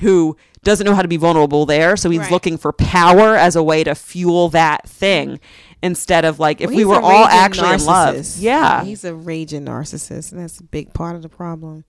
[0.01, 2.31] who doesn't know how to be vulnerable there, so he's Right.
[2.31, 5.39] looking for power as a way to fuel that thing.
[5.85, 9.15] Instead of like if Well, we were all raging actually in love, yeah, he's a
[9.15, 11.85] raging narcissist, and that's a big part of the problem.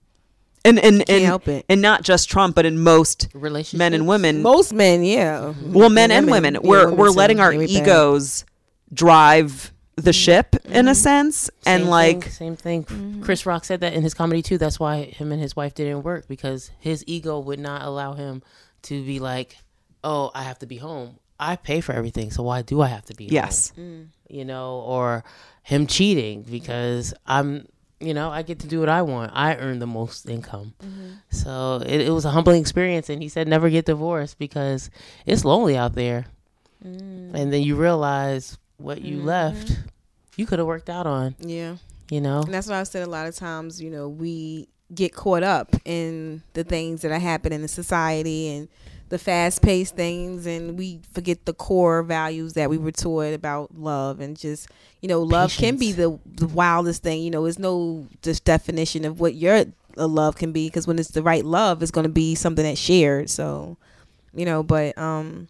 [0.66, 1.64] and and and, help it.
[1.70, 3.78] and not just Trump, but in most Relationship.
[3.78, 4.42] men and women.
[4.42, 5.72] Most men, yeah, mm-hmm.
[5.72, 7.12] well, men and women, yeah, we're women we're too.
[7.14, 7.82] letting our They way bad.
[7.84, 8.44] egos
[8.92, 10.10] drive the mm-hmm.
[10.10, 10.92] ship in a mm-hmm.
[10.92, 12.84] sense, and like thing, same thing.
[12.84, 13.22] Mm-hmm.
[13.22, 14.58] Chris Rock said that in his comedy too.
[14.58, 18.42] That's why him and his wife didn't work because his ego would not allow him
[18.82, 19.56] to be like,
[20.04, 21.18] "Oh, I have to be home.
[21.38, 24.12] I pay for everything, so why do I have to be?" yes, home?
[24.28, 25.24] you know, or
[25.62, 27.66] him cheating because I'm,
[28.00, 29.32] you know, I get to do what I want.
[29.34, 31.12] I earn the most income, mm-hmm.
[31.30, 33.08] so it, it was a humbling experience.
[33.08, 34.90] And he said, never get divorced because
[35.26, 36.26] it's lonely out there.
[36.84, 37.34] Mm.
[37.34, 39.26] And then you realize what you mm-hmm.
[39.26, 39.78] left,
[40.36, 41.34] you could have worked out on.
[41.40, 41.76] Yeah,
[42.10, 45.14] You know, And that's why I said a lot of times, you know, we get
[45.14, 48.68] caught up in the things that are happening in society and
[49.08, 53.76] the fast paced things and we forget the core values that we were taught about
[53.78, 54.68] love and just
[55.06, 57.22] you know, love can be the, the wildest thing.
[57.22, 61.10] You know, there's no just definition of what your love can be because when it's
[61.10, 63.30] the right love, it's going to be something that's shared.
[63.30, 63.76] So,
[64.34, 65.46] you know, but um,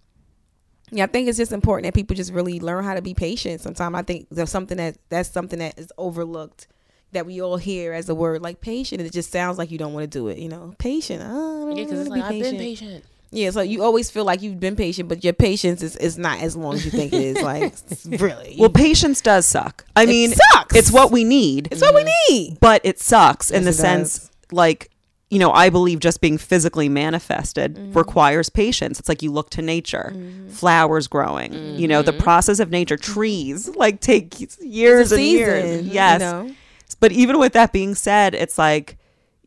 [0.90, 3.62] yeah, I think it's just important that people just really learn how to be patient.
[3.62, 6.66] Sometimes I think there's something that that's something that is overlooked
[7.12, 9.00] that we all hear as a word like patient.
[9.00, 10.36] And it just sounds like you don't want to do it.
[10.36, 11.22] You know, patient.
[11.24, 13.04] Oh, yeah, because it's like I've been patient.
[13.30, 16.40] Yeah, so you always feel like you've been patient, but your patience is, is not
[16.40, 17.42] as long as you think it is.
[17.42, 17.74] Like,
[18.20, 18.56] really.
[18.58, 19.84] Well, patience does suck.
[19.96, 20.76] I It mean, sucks.
[20.76, 22.10] it's what we need, it's what we mhm.
[22.30, 22.58] need.
[22.60, 24.30] but it sucks in the sense does.
[24.52, 24.90] like
[25.28, 27.92] you know i believe just being physically manifested Mm-hmm.
[27.98, 30.48] requires patience it's like you look to nature mm-hmm.
[30.48, 32.20] flowers growing you know the mm-hmm.
[32.22, 36.54] process of nature trees like take years and years season, you yes know?
[37.00, 38.96] but even with that being said it's like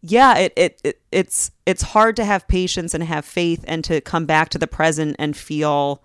[0.01, 3.99] yeah it, it, it it's it's hard to have patience and have faith and to
[4.01, 6.01] come back to the present and feel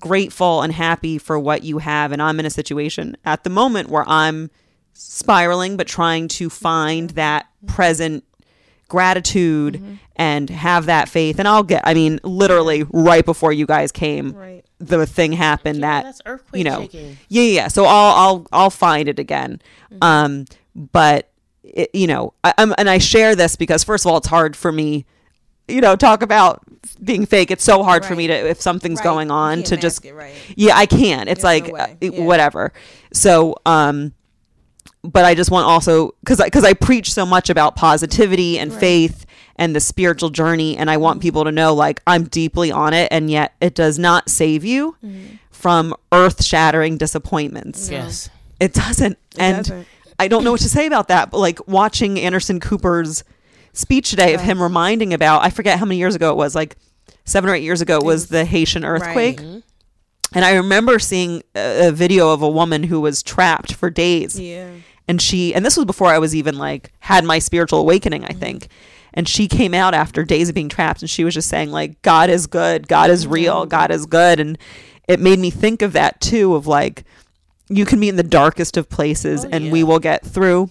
[0.00, 3.88] grateful and happy for what you have and i'm in a situation at the moment
[3.88, 4.50] where i'm
[4.92, 8.24] spiraling but trying to find that present
[8.88, 9.94] gratitude Mm-hmm.
[10.16, 14.30] and have that faith and i'll get i mean literally right before you guys came
[14.32, 14.64] Right.
[14.78, 17.16] the thing happened Yeah, that that's earthquake you know shaking.
[17.28, 17.68] yeah yeah yeah.
[17.68, 19.60] so i'll i'll i'll find it again
[19.92, 19.98] Mm-hmm.
[20.02, 20.44] um
[20.74, 21.30] but
[21.74, 24.56] it, you know I, i'm and i share this because first of all it's hard
[24.56, 25.04] for me
[25.68, 26.62] you know talk about
[27.02, 29.04] being fake it's so hard for me to if something's Right.
[29.04, 30.34] going on to just it, right.
[30.56, 32.24] yeah i can't it's There's like no uh, it- Yeah.
[32.24, 32.72] whatever
[33.12, 34.12] so um
[35.02, 39.26] but i just want also because because I, preach so much about positivity and faith
[39.56, 41.02] and the spiritual journey and i Mm-hmm.
[41.02, 44.64] want people to know like i'm deeply on it and yet it does not save
[44.64, 45.34] you Mm-hmm.
[45.50, 48.30] from earth-shattering disappointments Yes.
[48.60, 49.86] it doesn't and doesn't.
[50.18, 53.24] I don't know what to say about that but like watching anderson cooper's
[53.72, 56.76] speech today of him reminding about i forget how many years ago it was like
[57.24, 59.62] seven or eight years ago it was the haitian earthquake Right.
[60.34, 64.38] and I remember seeing a, a video of a woman who was trapped for days.
[64.38, 64.70] Yeah.
[65.06, 68.28] And she, and this was before I was even like, had my spiritual awakening, I
[68.28, 68.38] mm-hmm.
[68.38, 68.68] think.
[69.14, 72.02] And she came out after days of being trapped and she was just saying, like,
[72.02, 74.38] God is good, God is real, God is good.
[74.38, 74.58] And
[75.08, 77.04] it made me think of that too of like,
[77.68, 80.70] you can be in the darkest of places and we will get through.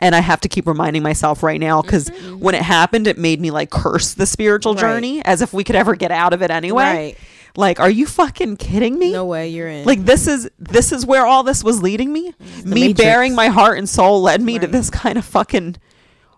[0.00, 3.40] And I have to keep reminding myself right now because when it happened, it made
[3.40, 4.80] me like curse the spiritual Right.
[4.80, 6.82] journey as if we could ever get out of it anyway.
[6.82, 7.16] Right.
[7.56, 9.12] Like, are you fucking kidding me?
[9.12, 9.84] No way you're in.
[9.84, 12.32] Like this is this is where all this was leading me.
[12.64, 13.00] Me Matrix.
[13.00, 15.76] bearing my heart and soul led me to this kind of fucking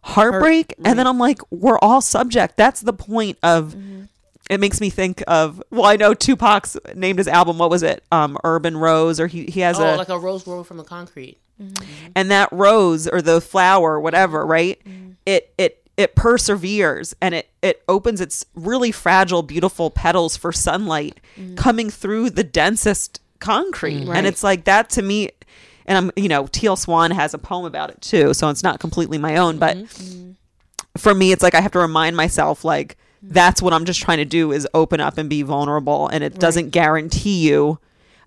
[0.03, 0.75] heartbreak.
[0.85, 2.57] And then I'm like, we're all subject.
[2.57, 4.03] That's the point of Mm-hmm.
[4.51, 8.05] It makes me think of well, I know Tupac's named his album, what was it?
[8.13, 10.85] Um Urban Rose or he he has Oh, a like a rose growing from the
[10.85, 11.39] concrete.
[12.17, 15.11] and that rose or the flower whatever right Mm-hmm.
[15.25, 21.21] it it it perseveres and it it opens its really fragile beautiful petals for sunlight
[21.57, 24.11] coming through the densest concrete and Mm-hmm.
[24.13, 24.25] Right.
[24.25, 25.31] it's like that to me
[25.87, 28.81] and i'm you know teal swan has a poem about it too so it's not
[28.81, 30.33] completely my own but Mm-hmm.
[30.97, 32.97] for me it's like i have to remind myself like
[33.29, 36.39] that's what i'm just trying to do is open up and be vulnerable and it
[36.39, 37.79] doesn't guarantee you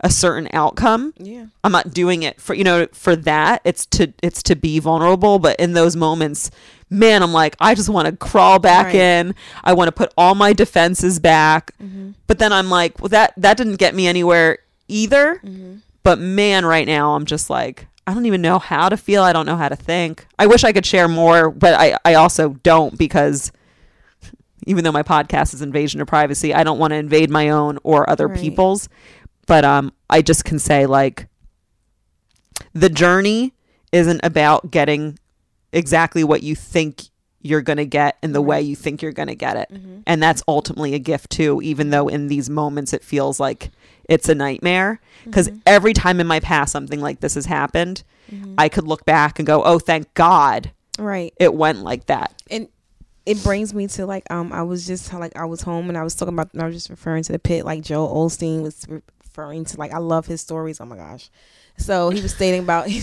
[0.02, 1.46] a certain outcome yeah.
[1.64, 3.62] I'm not doing it for you know for that.
[3.66, 6.52] It's to it's to be vulnerable, but in those moments,
[6.90, 8.96] man, I'm like I just want to crawl back Right.
[8.96, 9.36] in.
[9.64, 11.72] I want to put all my defenses back.
[11.82, 12.12] Mm-hmm.
[12.28, 15.42] But then I'm like, well that that didn't get me anywhere either.
[15.44, 15.78] Mm-hmm.
[16.04, 19.24] But man, right now I'm just like I don't even know how to feel.
[19.24, 20.28] I don't know how to think.
[20.38, 23.52] I wish I could share more, but I I also don't because
[24.66, 27.78] even though my podcast is invasion of privacy, I don't want to invade my own
[27.84, 28.40] or other Right.
[28.40, 28.90] people's.
[29.46, 31.28] But um, I just can say like
[32.74, 33.54] the journey
[33.92, 35.18] isn't about getting
[35.72, 37.04] exactly what you think
[37.42, 39.70] you're going to get in the way you think you're going to get it.
[39.72, 40.00] Mm-hmm.
[40.06, 43.72] And that's ultimately a gift too, even though in these moments it feels like
[44.10, 45.00] it's a nightmare.
[45.24, 45.60] Because mm-hmm.
[45.66, 48.56] every time in my past something like this has happened, mm-hmm.
[48.58, 51.34] I could look back and go, oh, thank God Right.
[51.40, 52.37] it went like that.
[53.28, 56.04] It brings me to like um I was just like I was home and I
[56.04, 58.86] was talking about and I was just referring to the pit like Joel Osteen was
[58.88, 60.80] referring to like I love his stories.
[60.80, 61.30] Oh my gosh
[61.78, 62.88] so he was stating about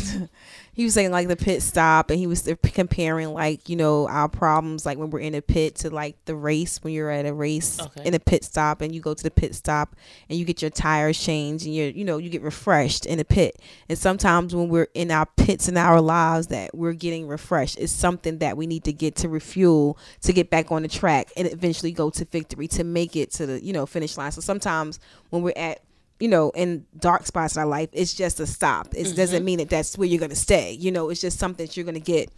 [0.75, 4.09] he was saying like the pit stop and he was uh, comparing like you know
[4.09, 7.25] our problems like when we're in a pit to like the race when you're at
[7.27, 8.03] a race Okay.
[8.05, 9.95] in a pit stop and you go to the pit stop
[10.29, 13.25] and you get your tires changed and you're you know you get refreshed in a
[13.25, 17.79] pit and sometimes when we're in our pits in our lives that we're getting refreshed
[17.79, 21.31] it's something that we need to get to refuel to get back on the track
[21.37, 24.41] and eventually go to victory to make it to the you know finish line so
[24.41, 24.99] sometimes
[25.31, 25.81] when we're at
[26.25, 28.87] you know, in dark spots in our life, it's just a stop.
[28.95, 29.17] It Mm-hmm.
[29.17, 30.73] doesn't mean that that's where you're going to stay.
[30.73, 32.31] You know, it's just something that you're going to get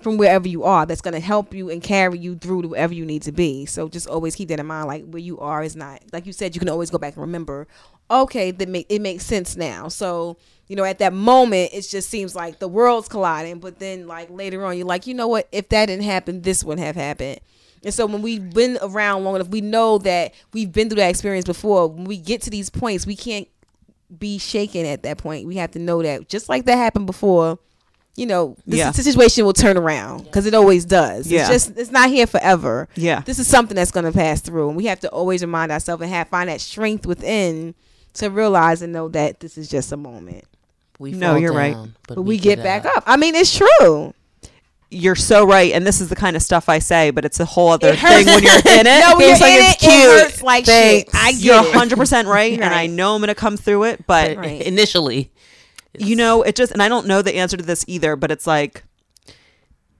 [0.00, 2.92] from wherever you are that's going to help you and carry you through to wherever
[2.92, 3.64] you need to be.
[3.64, 4.88] So just always keep that in mind.
[4.88, 7.22] Like where you are is not, like you said, you can always go back and
[7.22, 7.66] remember,
[8.10, 9.88] okay, that make, it makes sense now.
[9.88, 10.36] So,
[10.68, 13.58] you know, at that moment, it just seems like the world's colliding.
[13.58, 15.48] But then, like later on, you're like, you know what?
[15.50, 17.40] If that didn't happen, this wouldn't have happened.
[17.84, 21.08] And so when we've been around long enough, we know that we've been through that
[21.10, 21.86] experience before.
[21.88, 23.48] When we get to these points, we can't
[24.18, 25.46] be shaken at that point.
[25.46, 27.58] We have to know that just like that happened before,
[28.16, 28.90] you know, this Yeah.
[28.90, 31.26] situation will turn around because it always does.
[31.28, 31.40] Yeah.
[31.40, 32.88] It's just it's not here forever.
[32.96, 33.20] Yeah.
[33.20, 36.02] This is something that's going to pass through, and we have to always remind ourselves
[36.02, 37.74] and have find that strength within
[38.14, 40.44] to realize and know that this is just a moment.
[40.98, 41.72] We No, you're right.
[41.72, 43.04] down, But we get back up.
[43.06, 44.12] I mean, it's true.
[44.92, 47.44] You're so right, and this is the kind of stuff I say, but it's a
[47.44, 49.00] whole other thing when you're in it.
[49.00, 50.02] No, when you're like in it's it, it cute.
[50.22, 51.12] hurts like Thanks.
[51.12, 51.22] shit.
[51.22, 54.04] I get You're 100 percent right, and I know I'm gonna come through it.
[54.06, 54.60] But Right.
[54.66, 55.30] initially.
[55.98, 58.16] you know, it just and I don't know the answer to this either.
[58.16, 58.82] But it's like,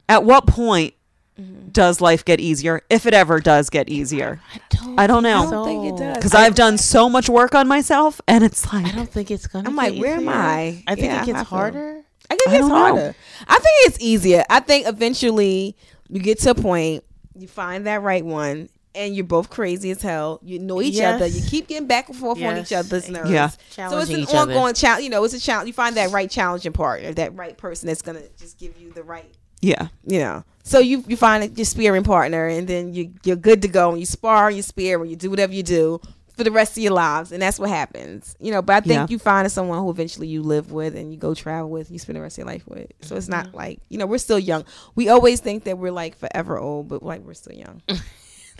[0.09, 0.95] at what point
[1.41, 1.69] Mm-hmm.
[1.69, 4.41] does life get easier, if it ever does get easier?
[4.55, 4.99] I don't.
[5.01, 5.47] I don't know.
[5.47, 6.17] I don't think it does.
[6.17, 9.47] Because I've done so much work on myself, and it's like I don't think it's
[9.47, 9.67] gonna.
[9.71, 10.29] I'm get like, where am.
[10.29, 10.83] I?
[10.87, 12.03] I think Yeah, it I gets feel- harder.
[12.31, 12.75] I think I it gets don't know.
[12.79, 13.15] harder.
[13.49, 14.45] I think it's easier.
[14.49, 15.77] I think eventually
[16.09, 17.05] you get to a point,
[17.37, 20.41] you find that right one, and you're both crazy as hell.
[20.43, 21.15] You know each Yes.
[21.17, 21.27] other.
[21.27, 22.87] You keep getting back and forth on each Yes.
[22.87, 23.31] other's nerves.
[23.31, 23.49] Yeah.
[23.89, 25.05] So it's an ongoing challenge.
[25.05, 25.67] You know, it's a challenge.
[25.69, 29.03] You find that right challenging partner, that right person that's gonna just give you the
[29.03, 30.43] right yeah, you know.
[30.63, 34.01] So you you find your spearing partner, and then you you're good to go, and
[34.01, 36.01] you spar, and you spear, and you do whatever you do
[36.41, 38.63] for the rest of your lives, and that's what happens, you know.
[38.63, 39.07] But I think Yeah.
[39.11, 41.99] you find someone who eventually you live with, and you go travel with, and you
[41.99, 42.87] spend the rest of your life with.
[43.03, 44.65] So it's not like you know we're still young.
[44.95, 47.83] We always think that we're like forever old, but like we're still young.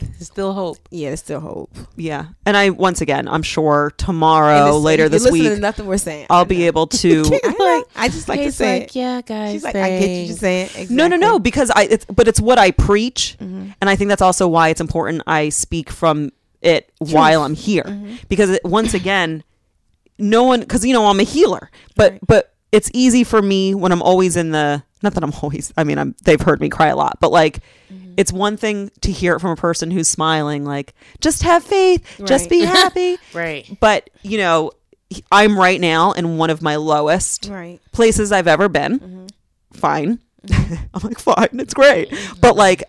[0.01, 0.79] There's still hope.
[0.91, 1.71] Yeah, there's still hope.
[1.95, 2.29] yeah.
[2.47, 6.27] And I once again, I'm sure tomorrow, it's- later this week, nothing we're saying.
[6.31, 7.23] I'll be able to.
[7.45, 7.83] I.
[7.97, 9.53] I just like to say like, yeah, guys.
[9.53, 10.67] She's like, I get you just saying.
[10.69, 10.97] Exactly.
[10.97, 11.39] No, no, no.
[11.39, 13.73] Because I, it's, but it's what I preach, Mm-hmm.
[13.81, 16.31] and I think that's also why it's important I speak from
[16.63, 18.17] it while I'm here, Mm-hmm.
[18.29, 19.43] because it, once again,
[20.19, 22.21] no one, because you know I'm a healer, but Right.
[22.27, 24.83] but it's easy for me when I'm always in the.
[25.03, 25.73] Not that I'm always.
[25.79, 26.15] I mean, I'm.
[26.25, 27.61] They've heard me cry a lot, but like,
[27.93, 28.15] Mm-hmm.
[28.19, 32.21] it's one thing to hear it from a person who's smiling, like, just have faith,
[32.27, 33.17] just be happy.
[33.35, 33.67] Right.
[33.81, 34.73] but you know,
[35.33, 37.81] I'm right now in one of my lowest Right.
[37.93, 38.99] places I've ever been.
[39.01, 39.27] Mm-hmm.
[39.73, 40.19] Fine.
[40.53, 42.13] I'm like, fine, it's great.
[42.41, 42.85] But like,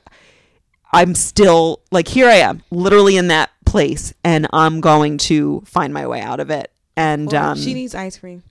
[0.93, 5.93] I'm still like, here I am, literally in that place, and I'm going to find
[5.93, 6.71] my way out of it.
[6.95, 8.43] And Well, um, she needs ice cream.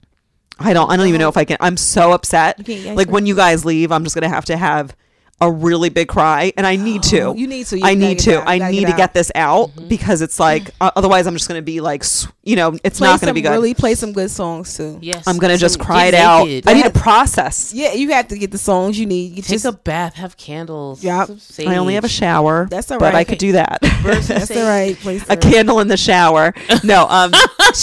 [0.59, 1.57] I don't, I don't even know if I can.
[1.59, 2.59] I'm so upset.
[2.59, 3.13] You can't eat ice Like cream?
[3.13, 4.95] when you guys leave, I'm just gonna have to have
[5.41, 7.33] a really big cry, and I need to.
[7.41, 7.77] You need to.
[7.77, 8.41] You I need to.
[8.41, 8.47] out.
[8.47, 8.97] I You gotta need get to out.
[8.97, 12.03] get this out because it's like, uh, otherwise, I'm just gonna be like,
[12.43, 13.49] you know, it's play not gonna some be good.
[13.51, 14.99] Really play some good songs too.
[15.01, 15.27] Yes.
[15.27, 16.45] I'm gonna just cry it out.
[16.45, 16.69] naked.
[16.69, 17.73] I need to process.
[17.73, 19.31] Yeah, you have to get the songs you need.
[19.35, 20.13] You Take just a bath.
[20.15, 21.03] Have candles.
[21.03, 21.25] Yeah.
[21.67, 22.67] I only have a shower.
[22.69, 23.27] That's all But I right.
[23.27, 23.79] could do that.
[23.81, 24.95] That's all right.
[24.97, 26.53] Play a some- candle in the shower.
[26.83, 27.31] No, um,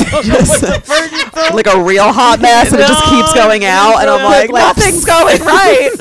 [1.54, 4.24] like a real hot mess, and it just keeps going out, and I'm no.
[4.26, 5.90] like, nothing's going right.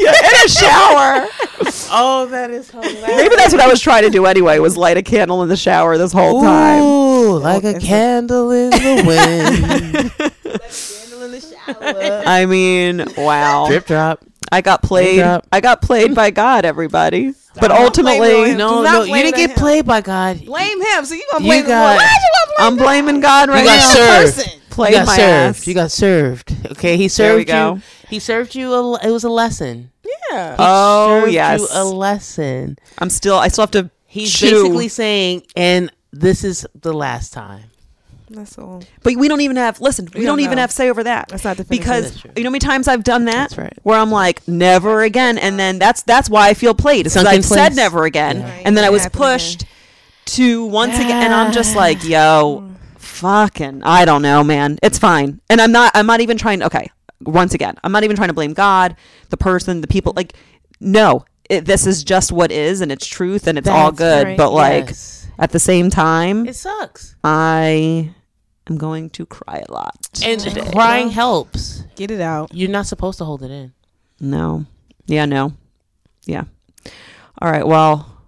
[0.00, 1.28] Yeah, in a shower.
[1.92, 3.02] Oh, that is hilarious.
[3.02, 4.58] Maybe that's what I was trying to do anyway.
[4.58, 6.82] Was light a candle in the shower this whole time.
[6.82, 10.12] Ooh, like a a- candle in the wind.
[10.16, 12.22] Candle in the shower.
[12.26, 13.66] I mean, wow.
[13.68, 14.24] Drip drop.
[14.50, 15.18] I got played.
[15.18, 15.46] drop.
[15.52, 17.34] I got played by God, everybody.
[17.58, 18.54] But ultimately.
[18.54, 19.48] No, no, you didn't him.
[19.48, 20.44] get played by God.
[20.44, 21.04] Blame him.
[21.04, 21.68] So you gonna blame him?
[21.68, 22.08] got- you
[22.58, 24.26] gonna I'm blaming God right You got now.
[24.26, 24.56] served.
[24.70, 25.56] Played you got my served.
[25.56, 25.66] ass.
[25.66, 26.56] You got served.
[26.72, 27.82] Okay, he served you.
[28.08, 28.72] He served you.
[28.72, 29.90] A, it was a lesson.
[30.30, 30.56] Yeah.
[30.58, 31.60] Oh served yes.
[31.60, 32.78] you a lesson.
[32.98, 33.36] I'm still.
[33.36, 33.90] I still have to.
[34.06, 34.62] He's chew.
[34.62, 37.64] basically saying, and this is the last time.
[38.32, 38.82] That's all.
[39.02, 39.80] But we don't even have.
[39.80, 40.60] Listen, we, We don't, don't even know.
[40.62, 41.28] have say over that.
[41.28, 41.84] That's not definitive.
[41.84, 43.50] because That's you know how many times I've done that.
[43.50, 43.76] That's right.
[43.82, 47.04] Where I'm like, never again, and then that's that's why I feel played.
[47.04, 48.50] Because I've said never again, Yeah.
[48.50, 48.62] Right.
[48.64, 49.38] and then I was happened again.
[49.38, 49.64] pushed
[50.36, 54.78] to once again, and I'm just like, yo, fucking, I don't know, man.
[54.82, 55.90] It's fine, and I'm not.
[55.94, 56.62] I'm not even trying.
[56.62, 56.88] Okay,
[57.22, 58.96] once again, I'm not even trying to blame God,
[59.30, 60.12] the person, the people.
[60.14, 60.34] Like,
[60.78, 64.24] no, it, this is just what is, and it's truth, and it's all good.
[64.24, 64.36] right.
[64.38, 65.26] But like Yes.
[65.38, 67.16] at the same time, it sucks.
[67.24, 68.14] I
[68.70, 69.96] am going to cry a lot.
[70.24, 70.70] And today.
[70.72, 71.82] crying helps.
[71.96, 72.54] Get it out.
[72.54, 73.72] You're not supposed to hold it in.
[74.20, 74.64] No.
[75.06, 75.52] Yeah, no.
[76.24, 76.44] Yeah.
[77.40, 77.66] All right.
[77.66, 78.19] Well,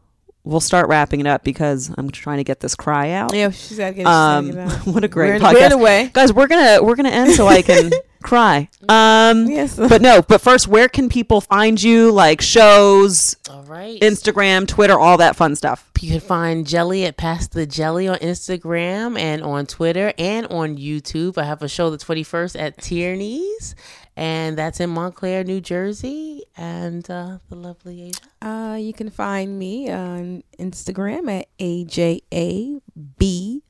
[0.45, 3.35] we'll start wrapping it up because I'm trying to get this cry out.
[3.35, 4.87] Yeah, she's got to get, Um, get it out.
[4.87, 6.11] what a great we're in podcast, the way.
[6.13, 6.33] guys.
[6.33, 7.91] We're gonna we're gonna end so I can
[8.23, 8.69] cry.
[8.89, 9.77] Um, Yes.
[9.77, 10.23] but no.
[10.23, 12.11] But first, where can people find you?
[12.13, 14.01] Like shows, All right.
[14.01, 15.89] Instagram, Twitter, all that fun stuff.
[16.01, 20.77] You can find Jelly at Pass the Jelly on Instagram and on Twitter and on
[20.77, 21.39] YouTube.
[21.39, 23.77] I have a show the 21st at Tierney's,
[24.17, 26.45] and that's in Montclair, New Jersey.
[26.57, 28.21] And uh, the lovely Asia.
[28.47, 32.83] Uh, you can find me on Instagram at AJAB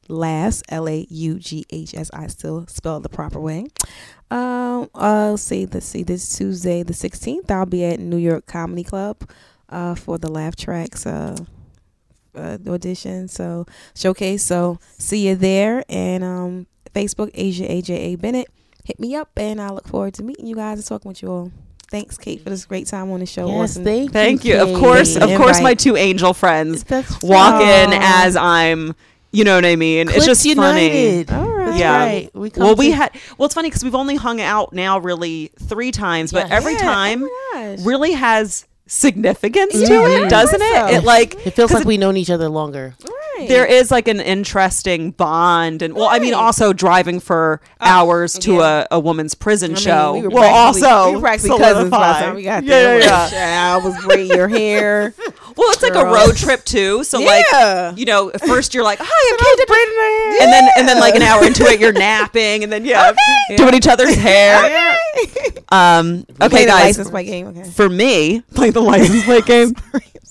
[0.08, 2.10] last L A U G H S.
[2.12, 3.66] I still spell the proper way.
[4.30, 7.50] Um, I'll say let's see this Tuesday the sixteenth.
[7.50, 9.28] I'll be at New York Comedy Club,
[9.68, 11.36] uh, for the Laugh Tracks uh,
[12.34, 13.28] uh audition.
[13.28, 14.42] So showcase.
[14.42, 18.48] So see you there and um Facebook Asia AJA Bennett.
[18.84, 21.30] Hit me up and I look forward to meeting you guys and talking with you
[21.30, 21.52] all.
[21.90, 23.46] Thanks, Kate, for this great time on the show.
[23.46, 23.84] Yes, Awesome.
[23.84, 24.54] thank, Thank you.
[24.54, 24.60] you.
[24.62, 28.94] Of course, of course, my two angel friends That's walk in as I'm.
[29.34, 30.08] You know what I mean?
[30.08, 30.86] it's Clips just funny.
[30.86, 31.32] United.
[31.32, 31.66] All right.
[31.66, 31.96] That's Yeah.
[31.98, 32.30] right.
[32.34, 33.10] We come Well, we to- had.
[33.38, 36.78] Well, it's funny because we've only hung out now really three times, but every Yeah,
[36.80, 40.24] oh time oh really has significance to mm-hmm.
[40.26, 40.74] it, doesn't it?
[40.74, 40.86] so.
[40.88, 42.94] It like It feels 'cause like we've known each other longer.
[43.42, 43.48] Right.
[43.48, 46.38] there is like an interesting bond, and well, I mean, Right.
[46.40, 48.86] Uh, also driving for hours to yeah.
[48.90, 50.14] a, a woman's prison show.
[50.14, 50.48] will practically-
[50.88, 52.20] also we were practically cousins by the solidify.
[52.26, 53.00] time we got yeah, there.
[53.00, 53.74] yeah, yeah.
[53.74, 55.14] I was braiding your hair.
[55.54, 56.14] Well, it's like a Girl.
[56.14, 57.04] road trip too.
[57.04, 57.44] So like,
[57.98, 60.42] you know, at first you're like, "Hi, I'm I was Kate," braiding her hair.
[60.44, 63.12] and then and then like an hour into it, you're napping, and then yeah,
[63.58, 64.96] doing each other's hair.
[65.68, 66.84] Um, okay, Play the guys.
[66.84, 67.46] license plate game.
[67.48, 67.64] Okay.
[67.64, 69.74] For me, play the license plate game.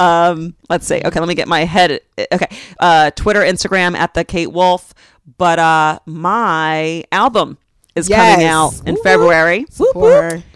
[0.00, 1.00] Um, let's see.
[1.04, 2.00] Okay, let me get my head.
[2.32, 2.48] Okay,
[2.78, 4.94] uh, Twitter, Instagram at the Kate Wolf.
[5.38, 7.58] But uh, my album
[7.94, 8.80] is coming Yes.
[8.80, 9.66] out in February.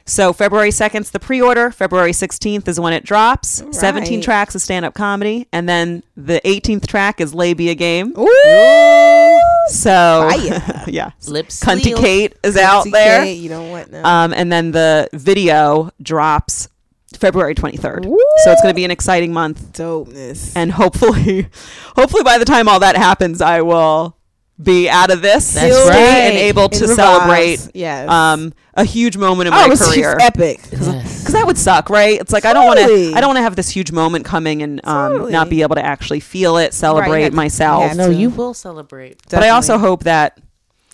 [0.07, 1.71] So February 2nd's the pre-order.
[1.71, 3.63] February 16th is when it drops.
[3.63, 8.13] All 17 tracks of stand-up comedy, and then the 18th track is Labia Game.
[8.19, 9.41] Ooh.
[9.69, 10.29] So
[10.87, 11.97] yeah, Lips Cunty.
[11.97, 13.25] Kate is out there.
[13.25, 14.03] You don't want no.
[14.05, 16.69] Um, and then the video drops
[17.17, 18.07] February 23rd.
[18.07, 18.19] Woo!
[18.45, 19.73] So it's going to be an exciting month.
[19.73, 20.53] Dopeness.
[20.57, 21.49] And hopefully,
[21.97, 24.17] hopefully by the time all that happens, I will
[24.63, 25.99] be out of this That's state right.
[25.99, 26.97] and able It to revives.
[26.97, 28.09] celebrate Yes.
[28.09, 30.17] um, a huge moment in oh, my it's just career.
[30.21, 30.61] epic.
[30.71, 31.19] Yes.
[31.21, 32.21] Because that would suck, right?
[32.21, 33.13] It's like I don't want to.
[33.17, 35.33] I don't want to have this huge moment coming and um, Totally.
[35.33, 37.83] not be able to actually feel it, celebrate have to- myself.
[37.83, 38.15] you have No, to.
[38.15, 39.21] you will celebrate.
[39.29, 40.39] but I also hope that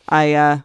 [0.08, 0.58] I uh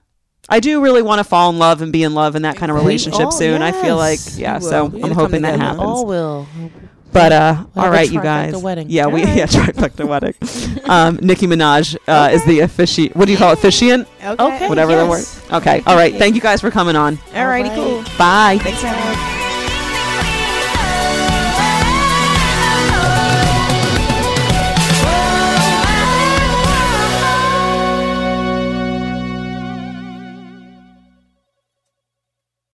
[0.47, 2.71] I do really want to fall in love and be in love in that kind
[2.71, 3.61] of relationship all- soon.
[3.61, 5.81] I feel like yeah, so I'm hoping that happens.
[5.81, 6.47] All will.
[7.11, 8.55] But uh all right, you guys.
[8.57, 8.87] wedding.
[8.89, 9.37] Yeah, we All right.
[9.37, 10.33] yeah, trifecta wedding.
[10.89, 13.57] Um Nicki Minaj uh is the offici what do you call it?
[13.59, 14.07] Officiant?
[14.23, 14.43] Okay.
[14.43, 14.69] Okay.
[14.69, 15.25] Whatever the word.
[15.51, 15.81] Okay.
[15.87, 16.13] All right.
[16.13, 17.17] Thank you guys for coming on.
[17.33, 17.69] All righty.
[17.69, 18.03] cool.
[18.17, 18.59] Bye.
[18.61, 19.34] Thanks for having us.